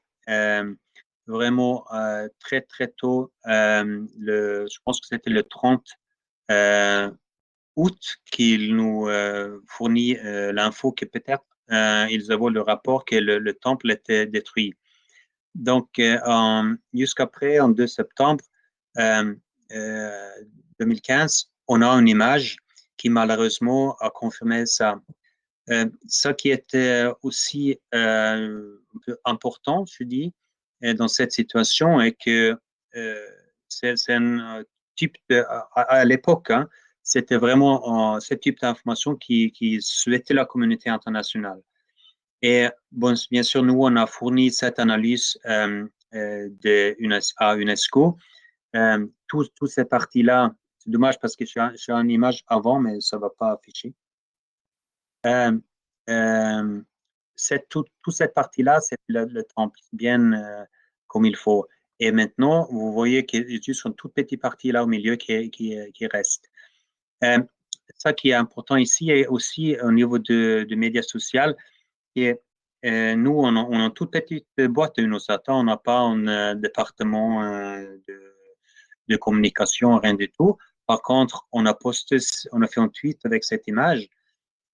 vraiment 1.27 1.85
euh, 1.93 2.27
très, 2.39 2.61
très 2.61 2.87
tôt. 2.87 3.31
Euh, 3.47 4.05
je 4.17 4.77
pense 4.83 4.99
que 4.99 5.07
c'était 5.07 5.29
le 5.29 5.43
30 5.43 5.85
euh, 6.49 7.11
août 7.77 8.17
qu'il 8.29 8.75
nous 8.75 9.07
fournit 9.67 10.17
l'info 10.23 10.91
que 10.91 11.05
peut-être 11.05 11.45
ils 11.69 12.31
avaient 12.31 12.49
le 12.51 12.61
rapport 12.61 13.05
que 13.05 13.15
le, 13.15 13.53
temple 13.53 13.91
était 13.91 14.25
détruit. 14.25 14.73
Donc, 15.55 16.01
jusqu'après, 16.93 17.59
en 17.59 17.69
2 17.69 17.87
septembre 17.87 18.43
2015, 20.79 21.51
on 21.67 21.81
a 21.81 21.89
une 21.89 22.07
image 22.09 22.57
qui 22.97 23.09
malheureusement 23.09 23.95
a 23.97 24.09
confirmé 24.09 24.65
ça. 24.65 24.99
Euh, 25.69 25.85
ce 26.07 26.29
qui 26.29 26.49
était 26.49 27.05
aussi 27.23 27.79
euh, 27.93 28.77
important, 29.25 29.85
je 29.85 30.03
dis, 30.03 30.33
dans 30.81 31.07
cette 31.07 31.31
situation 31.31 31.99
et 31.99 32.13
que 32.13 32.57
euh, 32.95 33.27
c'est 33.67 34.13
un 34.13 34.63
type 34.95 35.17
de, 35.29 35.43
à, 35.73 36.05
l'époque, 36.05 36.51
hein, 36.51 36.69
c'était 37.07 37.37
vraiment 37.37 38.19
ce 38.19 38.33
type 38.33 38.59
d'information 38.59 39.15
qui, 39.15 39.79
souhaitait 39.81 40.33
la 40.33 40.45
communauté 40.45 40.89
internationale. 40.89 41.61
Et 42.41 42.67
bien 42.91 43.43
sûr, 43.43 43.63
nous, 43.63 43.79
on 43.79 43.95
a 43.95 44.05
fourni 44.05 44.51
cette 44.51 44.77
analyse 44.77 45.39
euh, 45.45 45.87
euh 46.13 46.49
de 46.61 46.95
à 47.37 47.55
UNESCO. 47.55 48.17
Euh, 48.75 49.07
Toutes 49.27 49.55
tout 49.55 49.67
ces 49.67 49.85
parties-là, 49.85 50.53
c'est 50.77 50.91
dommage 50.91 51.17
parce 51.19 51.35
que 51.37 51.45
suis 51.45 51.61
une 51.91 52.11
image 52.11 52.43
avant, 52.47 52.79
mais 52.79 52.99
ça 52.99 53.15
ne 53.15 53.21
va 53.21 53.29
pas 53.29 53.53
afficher. 53.53 53.93
Euh, 55.25 55.57
euh, 56.09 56.81
cette, 57.35 57.69
toute 57.69 57.89
cette 58.09 58.33
partie-là, 58.33 58.81
c'est 58.81 58.97
le, 59.07 59.43
temple 59.55 59.79
bien 59.93 60.33
euh, 60.33 60.65
comme 61.07 61.25
il 61.25 61.37
faut. 61.37 61.67
Et 61.99 62.11
maintenant, 62.11 62.67
vous 62.69 62.91
voyez 62.91 63.25
qu'il 63.25 63.49
y 63.49 63.55
a 63.55 63.59
juste 63.61 63.85
une 63.85 63.95
toute 63.95 64.13
petite 64.13 64.41
partie 64.41 64.73
là 64.73 64.83
au 64.83 64.87
milieu 64.87 65.15
qui, 65.15 65.49
qui 65.49 66.07
reste. 66.07 66.49
Euh, 67.23 67.39
ça 67.97 68.13
qui 68.13 68.29
est 68.29 68.33
important 68.33 68.75
ici 68.75 69.09
est 69.09 69.27
aussi 69.27 69.75
au 69.81 69.91
niveau 69.91 70.19
de, 70.19 70.65
de 70.69 70.75
médias 70.75 71.01
sociaux. 71.01 71.53
Et, 72.15 72.35
euh, 72.85 73.15
nous, 73.15 73.31
on 73.31 73.55
a, 73.55 73.59
on 73.59 73.85
a, 73.85 73.89
toute 73.89 74.11
petite 74.11 74.47
boîte 74.61 74.97
de 74.97 75.05
nos 75.05 75.19
on 75.47 75.63
n'a 75.63 75.77
pas 75.77 75.99
un 75.99 76.27
euh, 76.27 76.55
département 76.55 77.43
de, 77.43 78.35
de, 79.07 79.17
communication, 79.17 79.97
rien 79.97 80.13
du 80.13 80.29
tout. 80.31 80.57
Par 80.85 81.01
contre, 81.01 81.47
on 81.51 81.65
a 81.65 81.73
posté, 81.73 82.17
on 82.51 82.61
a 82.61 82.67
fait 82.67 82.79
un 82.79 82.89
tweet 82.89 83.25
avec 83.25 83.43
cette 83.43 83.67
image 83.67 84.07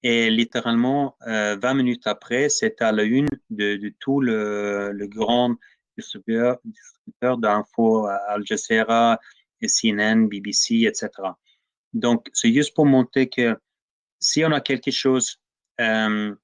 et 0.03 0.29
littéralement, 0.29 1.15
20 1.25 1.63
euh, 1.63 1.73
minutes 1.73 2.07
après, 2.07 2.49
c'était 2.49 2.83
à 2.83 2.91
la 2.91 3.03
une 3.03 3.27
de, 3.49 3.77
de 3.77 3.93
tout 3.99 4.19
le, 4.19 4.91
le 4.91 5.07
grand 5.07 5.55
distributeur, 5.97 6.59
distributeur 6.65 7.37
d'infos 7.37 8.05
Al 8.07 8.45
Jazeera, 8.45 9.19
CNN, 9.61 10.27
BBC, 10.27 10.83
etc. 10.85 11.09
Donc, 11.93 12.29
c'est 12.33 12.51
juste 12.53 12.73
pour 12.73 12.85
montrer 12.85 13.29
que 13.29 13.57
si 14.19 14.43
on 14.43 14.51
a 14.51 14.61
quelque 14.61 14.91
chose 14.91 15.39
euh, 15.79 16.35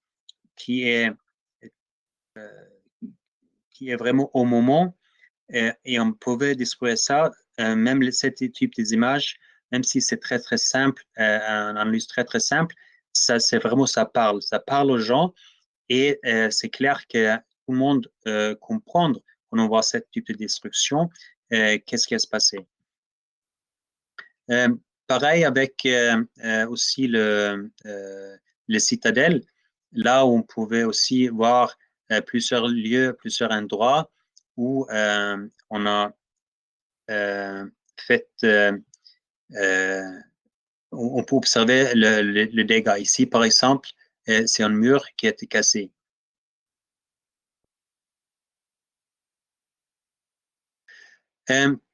qui 0.55 0.87
est 0.87 1.11
euh, 2.37 2.69
qui 3.71 3.89
est 3.89 3.95
vraiment 3.95 4.29
au 4.33 4.43
moment 4.43 4.95
euh, 5.53 5.71
et 5.85 5.99
on 5.99 6.11
pouvait 6.13 6.55
distribuer 6.55 6.97
ça, 6.97 7.31
même 7.57 8.09
ce 8.11 8.27
type 8.27 8.73
d'images, 8.79 9.37
même 9.71 9.83
si 9.83 10.01
c'est 10.01 10.17
très 10.17 10.39
très 10.39 10.57
simple, 10.57 11.03
un 11.17 11.75
analyse 11.75 12.07
très 12.07 12.23
très 12.23 12.39
simple, 12.39 12.75
ça 13.13 13.39
c'est 13.39 13.57
vraiment 13.57 13.85
ça 13.85 14.05
parle, 14.05 14.41
ça 14.41 14.59
parle 14.59 14.91
aux 14.91 14.97
gens 14.97 15.33
et 15.89 16.19
c'est 16.51 16.69
clair 16.69 17.05
que 17.07 17.35
tout 17.35 17.73
le 17.73 17.77
monde 17.77 18.11
comprend 18.61 19.11
quand 19.13 19.59
on 19.59 19.67
voit 19.67 19.81
ce 19.81 19.97
type 19.97 20.27
de 20.27 20.33
destruction, 20.33 21.09
qu'est-ce 21.49 22.07
qui 22.07 22.13
va 22.13 22.19
se 22.19 22.27
passer. 22.27 22.65
Pareil 25.09 25.43
avec 25.43 25.87
aussi 26.69 27.07
le, 27.07 27.71
le 28.69 28.79
citadelle, 28.79 29.41
là 29.91 30.25
où 30.25 30.29
on 30.37 30.43
pouvait 30.43 30.83
aussi 30.83 31.27
voir 31.27 31.77
euh, 32.11 32.21
plusieurs 32.21 32.67
lieux, 32.67 33.15
plusieurs 33.19 33.51
endroits 33.51 34.09
où 34.57 34.85
euh, 34.91 35.47
on 35.69 35.85
a 35.85 36.13
euh, 37.09 37.65
fait, 37.97 38.29
on 40.91 41.23
peut 41.23 41.35
observer 41.35 41.91
le, 41.95 42.63
dégât. 42.63 42.99
Ici, 42.99 43.25
par 43.25 43.43
exemple, 43.43 43.89
c'est 44.25 44.63
un 44.63 44.69
mur 44.69 45.05
qui 45.17 45.27
a 45.27 45.29
été 45.31 45.47
cassé. 45.47 45.91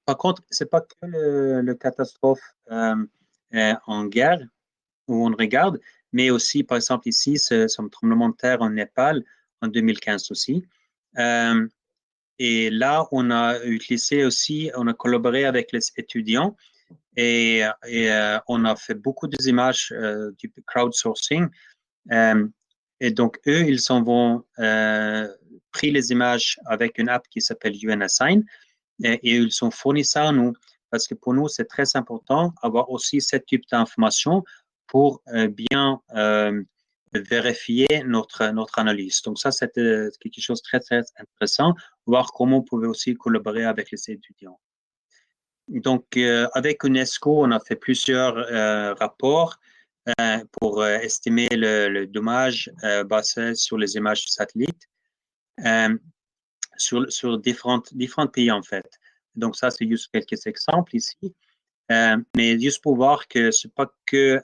Par 0.06 0.18
contre, 0.18 0.44
c'est 0.50 0.70
pas 0.70 0.82
que 0.82 0.96
le, 1.04 1.74
catastrophe 1.76 2.56
en 2.70 4.06
guerre 4.06 4.40
où 5.08 5.28
on 5.28 5.32
regarde, 5.32 5.80
mais 6.14 6.30
aussi, 6.30 6.64
par 6.64 6.78
exemple, 6.78 7.08
ici, 7.08 7.38
ce, 7.38 7.68
ce 7.68 7.82
tremblement 7.90 8.30
de 8.30 8.36
terre 8.36 8.62
en 8.62 8.70
Népal, 8.70 9.24
en 9.62 9.68
2015 9.68 10.32
aussi. 10.32 10.66
Euh, 11.18 11.68
et 12.40 12.70
là, 12.70 13.08
on 13.12 13.32
a 13.32 13.64
utilisé 13.64 14.26
aussi, 14.26 14.72
on 14.76 14.88
a 14.88 14.94
collaboré 14.94 15.46
avec 15.46 15.72
les 15.72 15.82
étudiants 15.98 16.56
et, 17.16 17.64
euh, 17.64 18.40
on 18.48 18.66
a 18.66 18.76
fait 18.76 18.96
beaucoup 18.96 19.28
d'images 19.28 19.94
euh, 19.96 20.32
du 20.38 20.52
crowdsourcing. 20.66 21.48
et 23.00 23.12
donc, 23.12 23.40
eux, 23.48 23.62
ils 23.68 23.92
ont 23.92 24.44
pris 25.72 25.92
les 25.92 26.12
images 26.12 26.60
avec 26.66 26.98
une 26.98 27.10
app 27.10 27.28
qui 27.30 27.42
s'appelle 27.42 27.76
UNAssign 27.82 28.44
et, 29.04 29.20
ils 29.24 29.64
ont 29.64 29.72
fourni 29.72 30.04
ça 30.06 30.30
à 30.30 30.32
nous 30.32 30.54
parce 30.90 31.08
que 31.08 31.16
pour 31.16 31.34
nous, 31.34 31.48
c'est 31.48 31.66
très 31.66 31.96
important 31.96 32.54
d'avoir 32.64 32.90
aussi 32.90 33.20
ce 33.22 33.36
type 33.36 33.64
d'informations 33.70 34.44
pour 34.88 35.22
bien 35.50 36.02
vérifier 37.14 38.04
notre, 38.06 38.48
notre 38.52 38.80
analyse. 38.80 39.22
Donc 39.24 39.40
ça, 39.40 39.52
c'était 39.52 40.08
quelque 40.20 40.42
chose 40.42 40.62
de 40.62 40.64
très, 40.64 40.80
très 40.80 41.02
intéressant, 41.18 41.74
voir 42.06 42.32
comment 42.32 42.58
on 42.58 42.62
pouvait 42.62 42.88
aussi 42.88 43.16
collaborer 43.16 43.66
avec 43.66 43.92
les 43.92 44.12
étudiants. 44.12 44.60
Donc, 45.68 46.06
euh, 46.18 46.48
avec 46.54 46.84
UNESCO, 46.84 47.44
on 47.44 47.52
a 47.52 47.60
fait 47.60 47.76
plusieurs 47.76 48.38
euh, 48.38 48.94
rapports 48.94 49.58
euh, 50.20 50.44
pour 50.52 50.86
estimer 50.86 51.48
le, 51.52 52.06
dommage 52.06 52.72
basé 53.08 53.56
sur 53.56 53.78
les 53.78 53.96
images 53.96 54.26
satellites 54.28 54.88
sur, 56.78 57.38
différents, 57.40 57.82
pays, 58.32 58.52
en 58.52 58.64
fait. 58.64 58.90
Donc, 59.36 59.56
ça, 59.56 59.70
c'est 59.72 59.88
juste 59.88 60.10
quelques 60.12 60.46
exemples 60.48 60.96
ici. 60.96 61.36
mais 61.90 62.60
juste 62.60 62.82
pour 62.82 62.96
voir 62.96 63.28
que 63.28 63.52
ce 63.52 63.68
n'est 63.68 63.74
pas 63.76 63.92
que 64.06 64.42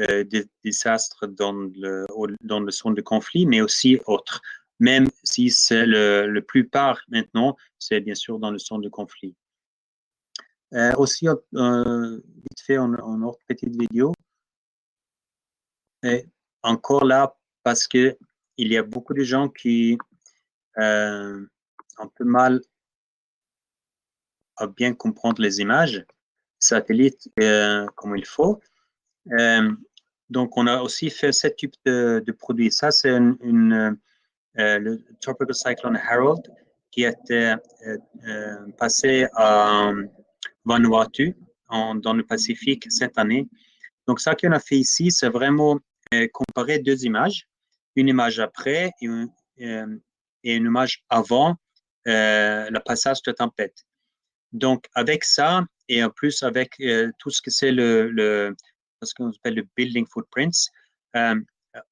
euh, 0.00 0.24
des 0.24 0.46
désastres 0.64 1.26
dans 1.26 1.52
le, 1.52 2.06
dans 2.42 2.60
le 2.60 2.70
zone 2.70 2.94
de 2.94 3.02
conflit, 3.02 3.46
mais 3.46 3.60
aussi 3.60 3.98
autres, 4.06 4.40
même 4.78 5.08
si 5.24 5.50
c'est 5.50 5.86
le, 5.86 6.28
le 6.28 6.40
plupart 6.40 7.00
maintenant, 7.08 7.56
c'est 7.80 8.00
bien 8.00 8.14
sûr 8.14 8.38
dans 8.38 8.52
le 8.52 8.58
zone 8.58 8.82
de 8.82 8.88
conflit. 8.88 9.34
Euh, 10.74 10.92
aussi, 10.96 11.26
euh, 11.26 12.16
vite 12.16 12.60
fait, 12.60 12.78
en, 12.78 12.92
autre 13.22 13.40
petite 13.46 13.74
vidéo. 13.74 14.12
Et 16.02 16.26
encore 16.62 17.04
là, 17.04 17.36
parce 17.62 17.88
que 17.88 18.16
il 18.56 18.72
y 18.72 18.76
a 18.76 18.82
beaucoup 18.82 19.14
de 19.14 19.22
gens 19.22 19.48
qui 19.48 19.98
euh, 20.78 21.44
un 21.98 22.06
peu 22.16 22.24
mal 22.24 22.60
à 24.56 24.66
bien 24.66 24.94
comprendre 24.94 25.40
les 25.40 25.60
images 25.60 26.04
satellites 26.58 27.28
comme 27.96 28.16
il 28.16 28.26
faut. 28.26 28.60
Euh, 29.38 29.70
donc, 30.30 30.56
on 30.56 30.66
a 30.66 30.80
aussi 30.82 31.10
fait 31.10 31.32
ce 31.32 31.48
type 31.48 31.74
de, 31.86 32.32
produit. 32.38 32.70
Ça, 32.70 32.90
c'est 32.90 33.10
une, 33.10 33.98
euh, 34.58 34.78
le 34.78 35.04
Tropical 35.20 35.54
Cyclone 35.54 35.96
Harold 35.96 36.42
qui 36.90 37.06
euh, 37.06 37.12
euh, 37.30 38.72
passé 38.78 39.26
à 39.34 39.92
Vanuatu 40.64 41.36
dans 41.70 42.14
le 42.14 42.24
Pacifique 42.24 42.86
cette 42.90 43.18
année. 43.18 43.48
Donc, 44.06 44.20
ça 44.20 44.34
qu'on 44.34 44.52
a 44.52 44.60
fait 44.60 44.76
ici, 44.76 45.10
c'est 45.10 45.28
vraiment 45.28 45.78
comparer 46.32 46.78
deux 46.78 47.04
images, 47.04 47.46
une 47.94 48.08
image 48.08 48.40
après 48.40 48.90
et 49.02 49.06
une, 49.06 50.00
et 50.48 50.54
une 50.54 50.64
image 50.64 51.04
avant 51.10 51.56
le 52.06 52.78
passage 52.78 53.22
de 53.22 53.32
tempête. 53.32 53.84
Donc, 54.52 54.86
avec 54.94 55.24
ça, 55.24 55.64
et 55.88 56.02
en 56.02 56.10
plus 56.10 56.42
avec 56.42 56.82
tout 57.18 57.30
ce 57.30 57.42
que 57.42 57.50
c'est 57.50 57.70
le, 57.70 58.56
ce 59.02 59.14
qu'on 59.14 59.30
appelle 59.30 59.54
le 59.54 59.66
building 59.76 60.06
footprints. 60.06 60.70
Euh, 61.16 61.34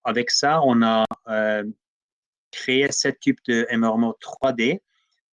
avec 0.05 0.31
ça, 0.31 0.61
on 0.64 0.83
a 0.83 1.05
euh, 1.29 1.64
créé 2.51 2.90
ce 2.90 3.09
type 3.09 3.38
de 3.47 3.66
MRMO 3.71 4.16
3D 4.21 4.81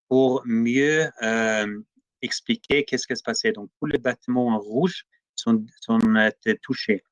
pour 0.10 0.42
mieux 0.46 1.10
euh, 1.22 1.80
expliquer 2.22 2.84
qu'est-ce 2.84 3.08
qui 3.08 3.16
se 3.16 3.24
passait. 3.24 3.54
Donc, 3.54 3.70
tous 3.80 3.86
les 3.86 3.98
bâtiments 3.98 4.48
en 4.48 4.60
rouge 4.60 5.06
sont, 5.36 5.66
sont 5.82 6.00
touchés. 6.62 7.04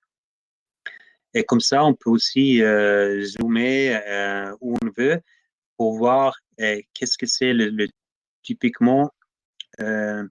Et 1.33 1.45
comme 1.45 1.61
ça, 1.61 1.85
on 1.85 1.93
peut 1.93 2.09
aussi 2.09 2.57
zoomer 3.21 4.53
où 4.59 4.75
on 4.81 4.89
veut 4.97 5.21
pour 5.81 5.97
voir 5.97 6.37
qu'est-ce 6.93 7.17
que 7.17 7.25
c'est 7.25 7.53
le, 7.53 7.87
typiquement 8.43 9.09
euh, 9.79 10.27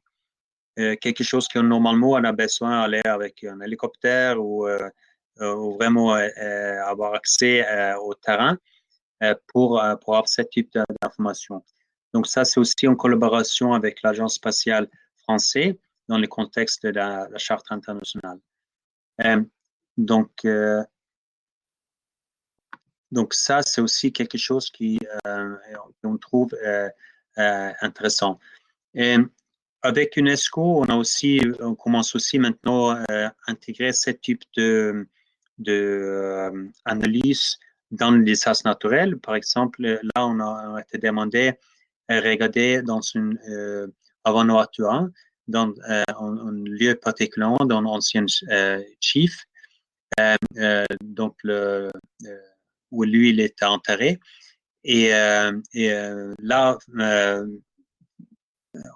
quelque 0.77 1.25
chose 1.25 1.49
que 1.49 1.59
normalement 1.59 2.11
on 2.11 2.23
a 2.23 2.31
besoin 2.31 2.83
d'aller 2.83 3.01
avec 3.05 3.43
un 3.43 3.61
hélicoptère 3.61 4.41
ou, 4.41 4.69
euh, 4.69 4.89
euh, 5.41 5.55
vraiment 5.75 6.13
avoir 6.93 7.15
accès 7.15 7.67
au 7.97 8.15
terrain 8.15 8.57
pour, 9.49 9.83
avoir 9.83 10.29
ce 10.29 10.43
type 10.43 10.71
d'information. 11.03 11.65
Donc 12.15 12.29
ça, 12.29 12.45
c'est 12.45 12.61
aussi 12.61 12.87
en 12.87 12.95
collaboration 12.95 13.73
avec 13.73 14.03
l'Agence 14.05 14.35
spatiale 14.35 14.87
française 15.17 15.75
dans 16.07 16.19
le 16.19 16.29
contexte 16.29 16.87
de 16.87 16.91
la, 16.91 17.29
charte 17.39 17.67
internationale. 17.71 18.39
donc, 19.97 20.31
donc 23.12 23.35
ça, 23.35 23.62
c'est 23.62 23.81
aussi 23.81 24.12
quelque 24.12 24.38
chose 24.38 24.70
qui 24.70 24.99
qu'on 26.03 26.16
trouve 26.18 26.51
intéressant. 27.37 28.38
Et 28.94 29.16
avec 29.83 30.16
UNESCO, 30.16 30.83
on 30.83 30.85
a 30.85 30.96
aussi, 30.96 31.40
on 31.61 31.75
commence 31.75 32.14
aussi 32.14 32.38
maintenant 32.38 32.90
à 32.90 33.33
intégrer 33.46 33.92
ce 33.92 34.11
type 34.11 34.42
de, 34.57 35.07
de 35.59 35.73
euh, 35.73 36.68
analyse 36.85 37.59
dans 37.90 38.11
les 38.11 38.25
désastres 38.25 38.66
naturels. 38.66 39.18
Par 39.18 39.37
exemple, 39.37 39.83
là, 39.83 40.27
on 40.27 40.40
a, 40.40 40.81
été 40.81 40.99
demandé 40.99 41.55
à 42.09 42.20
regarder 42.20 42.83
dans 42.83 43.01
une 43.01 43.38
euh, 43.49 43.87
avant 44.25 44.44
dans 45.49 45.73
euh, 45.88 46.05
un, 46.09 46.53
lieu 46.64 46.94
particulier, 46.94 47.57
dans 47.66 47.81
l'ancien 47.81 48.27
euh, 48.51 48.83
chief, 49.01 49.44
euh, 50.20 50.85
donc 51.03 51.37
le, 51.42 51.90
où 52.90 53.05
lui 53.05 53.31
il 53.31 53.40
était 53.40 53.64
enterré. 53.64 54.18
Et, 54.85 55.11
et 55.74 55.90
là, 56.38 56.79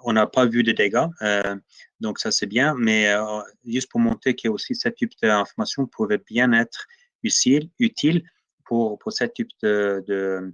on 0.03 0.13
n'a 0.13 0.27
pas 0.27 0.45
vu 0.45 0.63
de 0.63 0.71
dégâts, 0.71 1.07
euh, 1.21 1.55
donc 1.99 2.19
ça 2.19 2.31
c'est 2.31 2.45
bien, 2.45 2.75
mais 2.77 3.09
euh, 3.09 3.41
juste 3.65 3.89
pour 3.89 3.99
montrer 3.99 4.35
que 4.35 4.47
aussi 4.47 4.75
ce 4.75 4.89
type 4.89 5.11
d'information 5.21 5.85
pouvait 5.85 6.17
bien 6.17 6.53
être 6.53 6.87
utile, 7.23 7.69
utile 7.79 8.23
pour, 8.63 8.97
pour 8.99 9.11
ce 9.11 9.25
type 9.25 9.49
de, 9.61 10.03
de 10.07 10.53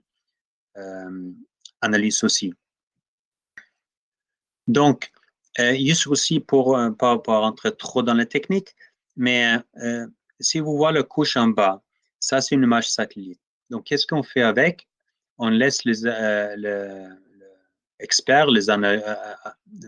euh, 0.77 1.31
analyse 1.81 2.23
aussi. 2.23 2.53
Donc, 4.67 5.11
juste 5.57 6.07
aussi 6.07 6.39
pour 6.39 6.77
ne 6.77 6.89
pas, 6.91 7.15
rentrer 7.15 7.75
trop 7.75 8.03
dans 8.03 8.13
la 8.13 8.25
technique, 8.25 8.73
mais 9.17 9.57
si 10.39 10.59
vous 10.59 10.77
voyez 10.77 10.97
la 10.97 11.03
couche 11.03 11.35
en 11.35 11.47
bas, 11.47 11.83
ça 12.21 12.39
c'est 12.39 12.55
une 12.55 12.63
image 12.63 12.89
satellite. 12.89 13.41
Donc, 13.69 13.85
qu'est-ce 13.85 14.07
qu'on 14.07 14.23
fait 14.23 14.41
avec? 14.41 14.87
On 15.37 15.49
laisse 15.49 15.83
les, 15.83 16.01
les 16.57 17.07
experts, 17.99 18.47
les 18.47 18.67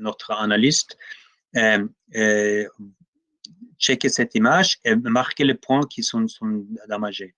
notre 0.02 0.32
analyste, 0.32 0.98
checker 3.80 4.10
cette 4.10 4.36
image 4.36 4.80
et 4.84 4.96
marquer 4.96 5.46
les 5.46 5.56
points 5.56 5.86
qui 5.90 6.04
sont, 6.04 6.28
sont 6.28 6.66
damagés. 6.88 7.34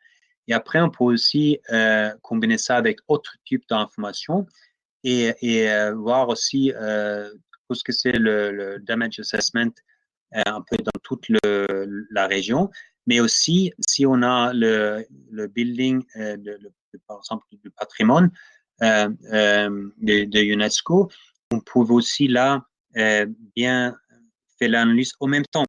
Et 0.48 0.54
après, 0.54 0.80
on 0.80 0.90
peut 0.90 1.04
aussi 1.04 1.60
euh, 1.72 2.14
combiner 2.22 2.58
ça 2.58 2.78
avec 2.78 3.00
autres 3.08 3.36
types 3.46 3.68
d'informations 3.68 4.46
et, 5.06 5.70
euh, 5.70 5.94
voir 5.94 6.30
aussi 6.30 6.72
euh, 6.76 7.30
ce 7.72 7.84
que 7.84 7.92
c'est 7.92 8.14
le, 8.14 8.78
damage 8.80 9.20
assessment 9.20 9.72
euh, 10.36 10.42
un 10.46 10.62
peu 10.62 10.78
dans 10.78 11.00
toute 11.04 11.28
la 12.12 12.28
région, 12.28 12.70
mais 13.08 13.20
aussi 13.20 13.72
si 13.88 14.06
on 14.06 14.22
a 14.22 14.54
le, 14.54 15.06
le 15.32 15.48
building, 15.48 16.04
euh, 16.18 16.38
par 17.08 17.18
exemple, 17.18 17.46
du 17.52 17.70
patrimoine 17.72 18.32
euh, 18.82 19.10
de, 19.32 20.26
de, 20.26 20.40
UNESCO, 20.40 21.10
on 21.52 21.60
peut 21.60 21.80
aussi 21.94 22.28
là 22.28 22.66
bien 23.56 23.96
faire 24.58 24.70
l'analyse 24.70 25.14
en 25.20 25.28
même 25.28 25.46
temps 25.46 25.66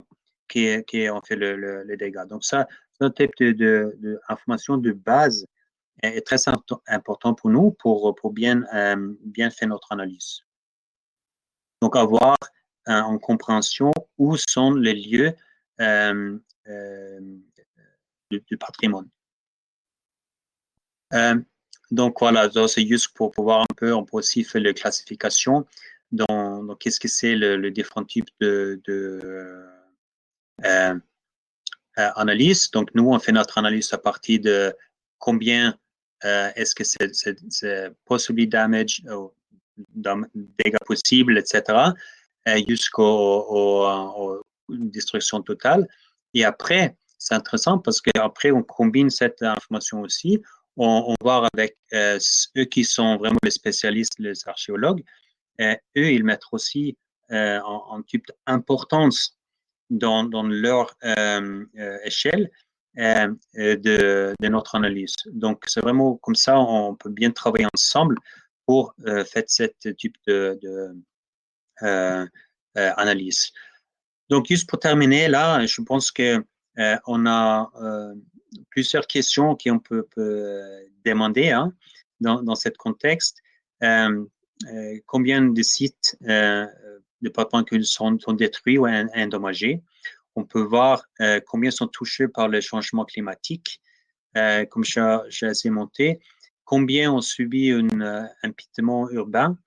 qu'on 0.53 1.21
fait 1.23 1.37
le, 1.37 1.57
le, 1.57 1.83
les 1.85 1.97
dégâts. 1.97 2.27
Donc 2.29 2.45
ça, 2.45 2.69
ce 3.01 3.09
type 3.09 3.33
d'information 3.43 4.79
de, 4.79 4.93
base 4.93 5.47
est 6.03 6.27
très 6.27 6.39
important 6.87 7.35
pour 7.35 7.51
nous 7.51 7.73
pour, 7.73 8.15
pour 8.15 8.33
bien, 8.33 8.63
euh, 8.75 9.15
bien 9.25 9.51
faire 9.51 9.69
notre 9.69 9.93
analyse. 9.93 10.41
Donc, 11.83 11.97
avoir 11.97 12.37
euh, 12.89 13.01
en 13.01 13.19
compréhension 13.19 13.91
où 14.19 14.37
sont 14.37 14.73
les 14.73 14.95
lieux 14.95 15.27
euh, 15.29 15.33
euh 15.33 15.46
du, 15.79 16.41
du, 18.31 18.57
patrimoine. 18.57 19.09
Euh, 21.13 21.39
donc, 21.91 22.19
voilà, 22.21 22.49
c'est 22.69 22.87
juste 22.87 23.09
pour 23.15 23.31
pouvoir 23.31 23.63
un 23.63 23.75
peu, 23.77 23.95
on 23.95 24.05
peut 24.05 24.19
aussi 24.19 24.45
faire 24.45 24.63
la 24.63 24.73
classification 24.73 25.67
dans, 26.13 26.75
qu'est-ce 26.77 27.01
que 27.01 27.09
c'est 27.09 27.35
le, 27.35 27.57
le, 27.57 27.71
différents 27.71 28.05
types 28.05 28.29
de, 28.41 28.81
euh, 30.65 30.65
euh, 30.65 30.99
analyse. 31.95 32.71
Donc, 32.71 32.91
nous, 32.95 33.09
on 33.09 33.19
fait 33.19 33.33
notre 33.33 33.59
analyse 33.59 33.93
à 33.93 33.99
partir 33.99 34.41
de 34.41 34.75
combien 35.19 35.77
euh, 36.25 36.51
est-ce 36.57 36.75
que 36.75 36.85
c'est 36.85 37.93
possible 38.05 38.47
damage, 38.47 39.03
dégâts 39.95 40.85
possibles, 40.87 41.39
etc., 41.39 41.93
jusqu'aux 44.69 44.91
destruction 44.91 45.43
totale. 45.43 45.87
Et 46.35 46.45
après, 46.45 46.97
c'est 47.19 47.35
intéressant 47.35 47.79
parce 47.79 48.01
qu'après, 48.01 48.51
on 48.51 48.63
combine 48.63 49.11
cette 49.11 49.43
information 49.43 50.01
aussi. 50.03 50.43
On, 50.77 51.05
on 51.09 51.15
voit 51.23 51.49
avec 51.55 51.77
euh, 51.95 52.19
eux 52.59 52.65
qui 52.65 52.85
sont 52.85 53.17
vraiment 53.17 53.39
les 53.43 53.51
spécialistes, 53.51 54.19
les 54.19 54.47
archéologues, 54.47 55.03
euh, 55.61 55.75
eux, 55.97 56.13
ils 56.13 56.25
mettent 56.25 56.45
aussi 56.53 56.97
euh, 57.31 57.61
en, 57.61 58.03
type 58.03 58.27
d'importance 58.47 59.37
dans, 59.91 60.25
dans 60.25 60.43
leur 60.43 60.95
euh, 61.05 61.65
échelle 62.05 62.51
de, 62.97 64.35
de, 64.41 64.49
notre 64.49 64.75
analyse. 64.75 65.15
Donc, 65.27 65.65
c'est 65.67 65.81
vraiment 65.81 66.17
comme 66.17 66.35
ça, 66.35 66.59
on 66.59 66.95
peut 66.95 67.11
bien 67.11 67.31
travailler 67.31 67.67
ensemble 67.75 68.17
pour 68.67 68.95
faire 69.05 69.45
ce 69.47 69.89
type 69.91 70.17
de, 70.27 70.59
de 71.83 72.29
analyse. 72.75 73.53
Donc, 74.29 74.47
juste 74.49 74.69
pour 74.69 74.79
terminer, 74.79 75.29
là, 75.29 75.65
je 75.67 75.81
pense 75.83 76.11
que 76.11 76.45
on 77.07 77.27
a 77.27 77.71
plusieurs 78.71 79.07
questions 79.07 79.57
qu'on 79.57 79.79
peut, 79.79 80.07
peut, 80.15 80.61
demander 81.05 81.51
hein, 81.51 81.73
dans, 82.21 82.43
dans 82.43 82.55
ce 82.55 82.69
contexte. 82.71 83.39
Euh, 83.83 84.25
euh, 84.73 84.99
combien 85.07 85.43
de 85.43 85.63
sites 85.63 86.17
euh, 86.29 86.67
de 87.23 87.29
patrimoine 87.29 87.83
sont, 87.83 88.19
sont 88.19 88.33
détruits 88.33 88.79
ou 88.79 88.87
endommagés? 88.87 89.83
On 90.35 90.45
peut 90.45 90.63
voir 90.63 91.05
euh, 91.21 91.41
combien 91.47 91.71
sont 91.71 91.87
touchés 91.87 92.29
par 92.29 92.49
le 92.49 92.61
changement 92.61 93.05
climatique, 93.05 93.81
euh, 94.37 94.65
comme 94.67 94.85
j'ai 94.85 95.71
monté, 95.71 96.21
combien 96.65 97.13
ont 97.13 97.23
subi 97.23 97.71
un 97.71 98.01
euh, 98.01 98.27
empitement 98.43 99.09
urbain? 99.11 99.59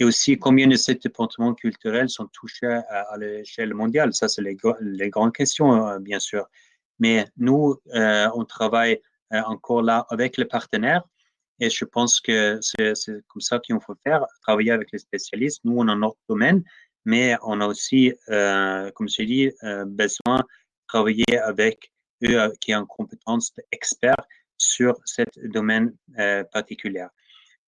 Et 0.00 0.04
aussi 0.04 0.38
combien 0.38 0.66
de 0.66 0.76
ces 0.76 0.94
départements 0.94 1.54
culturels 1.54 2.08
sont 2.08 2.26
touchés 2.26 2.80
à, 2.88 3.16
l'échelle 3.18 3.74
mondiale? 3.74 4.12
Ça, 4.12 4.28
c'est 4.28 4.42
les, 4.42 4.56
grandes 5.10 5.32
questions, 5.32 5.86
euh, 5.86 5.98
bien 5.98 6.18
sûr. 6.18 6.46
Mais 6.98 7.26
nous, 7.36 7.76
euh, 7.94 8.28
on 8.34 8.44
travaille 8.44 9.00
encore 9.30 9.82
là 9.82 10.06
avec 10.10 10.36
les 10.36 10.44
partenaires 10.44 11.02
et 11.60 11.70
je 11.70 11.84
pense 11.84 12.20
que 12.20 12.58
c'est 12.60 12.94
comme 13.28 13.40
ça 13.40 13.58
qu'il 13.58 13.78
faut 13.80 13.94
faire, 14.04 14.26
travailler 14.42 14.72
avec 14.72 14.90
les 14.92 14.98
spécialistes. 14.98 15.60
Nous, 15.64 15.74
on 15.76 15.88
a 15.88 15.94
notre 15.94 16.18
domaine, 16.28 16.64
mais 17.04 17.36
on 17.42 17.60
a 17.60 17.66
aussi, 17.66 18.12
euh, 18.28 18.90
comme 18.92 19.08
je 19.08 19.22
dis, 19.22 19.52
euh, 19.62 19.84
besoin 19.84 20.38
de 20.38 20.44
travailler 20.88 21.38
avec 21.38 21.92
eux 22.24 22.40
euh, 22.40 22.50
qui 22.60 22.74
ont 22.74 22.86
compétence 22.86 23.52
d'experts 23.54 24.26
sur 24.56 24.96
ce 25.04 25.22
domaine 25.44 25.94
euh, 26.18 26.42
particulier. 26.44 27.06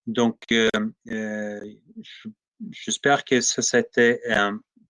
Donc, 0.07 0.41
euh, 0.53 0.69
euh, 1.11 1.61
j'espère 2.71 3.25
que 3.25 3.41
ça, 3.41 3.63
c'était 3.63 4.21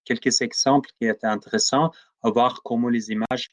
quelques 0.04 0.40
exemples 0.40 0.90
qui 0.98 1.06
étaient 1.06 1.26
intéressants 1.26 1.90
à 2.22 2.30
voir 2.30 2.62
comment 2.62 2.88
les 2.88 3.10
images 3.10 3.50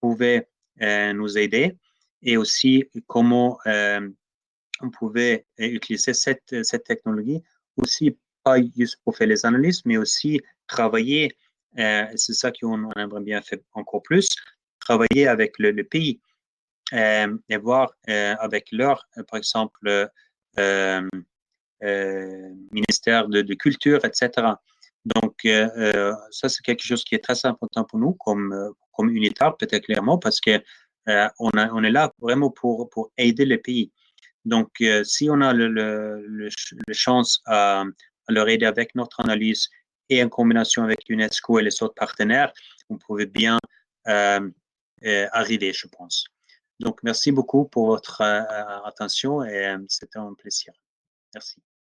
pouvaient 0.00 0.48
nous 0.80 1.38
aider 1.38 1.76
et 2.22 2.36
aussi 2.36 2.84
comment 3.06 3.58
on 3.66 4.90
pouvait 4.90 5.46
utiliser 5.58 6.14
cette, 6.14 6.64
cette 6.64 6.84
technologie 6.84 7.42
aussi 7.76 8.16
pas 8.44 8.58
juste 8.76 8.98
pour 9.02 9.16
faire 9.16 9.26
les 9.26 9.44
analyses, 9.46 9.82
mais 9.84 9.96
aussi 9.96 10.40
travailler, 10.66 11.36
euh, 11.78 12.06
c'est 12.14 12.34
ça 12.34 12.52
qu'on 12.52 12.90
aimerait 12.92 13.22
bien 13.22 13.40
faire 13.42 13.58
encore 13.72 14.02
plus, 14.02 14.28
travailler 14.78 15.26
avec 15.26 15.58
le, 15.58 15.82
pays 15.82 16.20
euh, 16.92 17.36
et 17.48 17.56
voir 17.56 17.92
euh, 18.08 18.36
avec 18.38 18.68
leur, 18.70 19.08
par 19.28 19.38
exemple, 19.38 19.88
euh, 19.88 20.04
euh, 20.04 20.08
ministère 22.72 23.28
de, 23.28 23.54
culture, 23.54 24.04
etc. 24.04 24.30
Donc, 25.04 25.34
euh, 25.44 26.14
ça, 26.30 26.48
c'est 26.48 26.62
quelque 26.62 26.82
chose 26.82 27.04
qui 27.04 27.14
est 27.14 27.22
très 27.22 27.44
important 27.44 27.84
pour 27.84 27.98
nous 27.98 28.14
comme, 28.14 28.72
peut-être 28.96 29.84
clairement, 29.84 30.18
parce 30.18 30.40
que 30.40 30.62
on, 31.38 31.50
est 31.84 31.90
là 31.90 32.12
vraiment 32.20 32.50
pour, 32.50 33.10
aider 33.18 33.44
le 33.44 33.58
pays. 33.58 33.92
Donc, 34.44 34.70
si 35.04 35.28
on 35.30 35.40
a 35.40 35.52
le, 35.52 36.48
chance 36.92 37.42
à, 37.46 37.84
leur 38.28 38.48
aider 38.48 38.66
avec 38.66 38.94
notre 38.94 39.20
analyse 39.20 39.68
et 40.08 40.22
en 40.22 40.28
combinaison 40.28 40.82
avec 40.82 41.00
UNESCO 41.08 41.58
et 41.58 41.62
les 41.62 41.82
autres 41.82 41.94
partenaires, 41.94 42.52
on 42.88 42.98
pouvait 42.98 43.26
bien 43.26 43.58
euh, 44.08 44.50
euh, 45.04 45.26
arriver, 45.32 45.72
je 45.72 45.86
pense. 45.86 46.26
Donc, 46.80 47.02
merci 47.02 47.32
beaucoup 47.32 47.64
pour 47.66 47.86
votre 47.86 48.20
euh, 48.20 48.82
attention 48.84 49.44
et 49.44 49.76
c'était 49.88 50.18
un 50.18 50.34
plaisir. 50.34 50.72
Merci. 51.34 51.62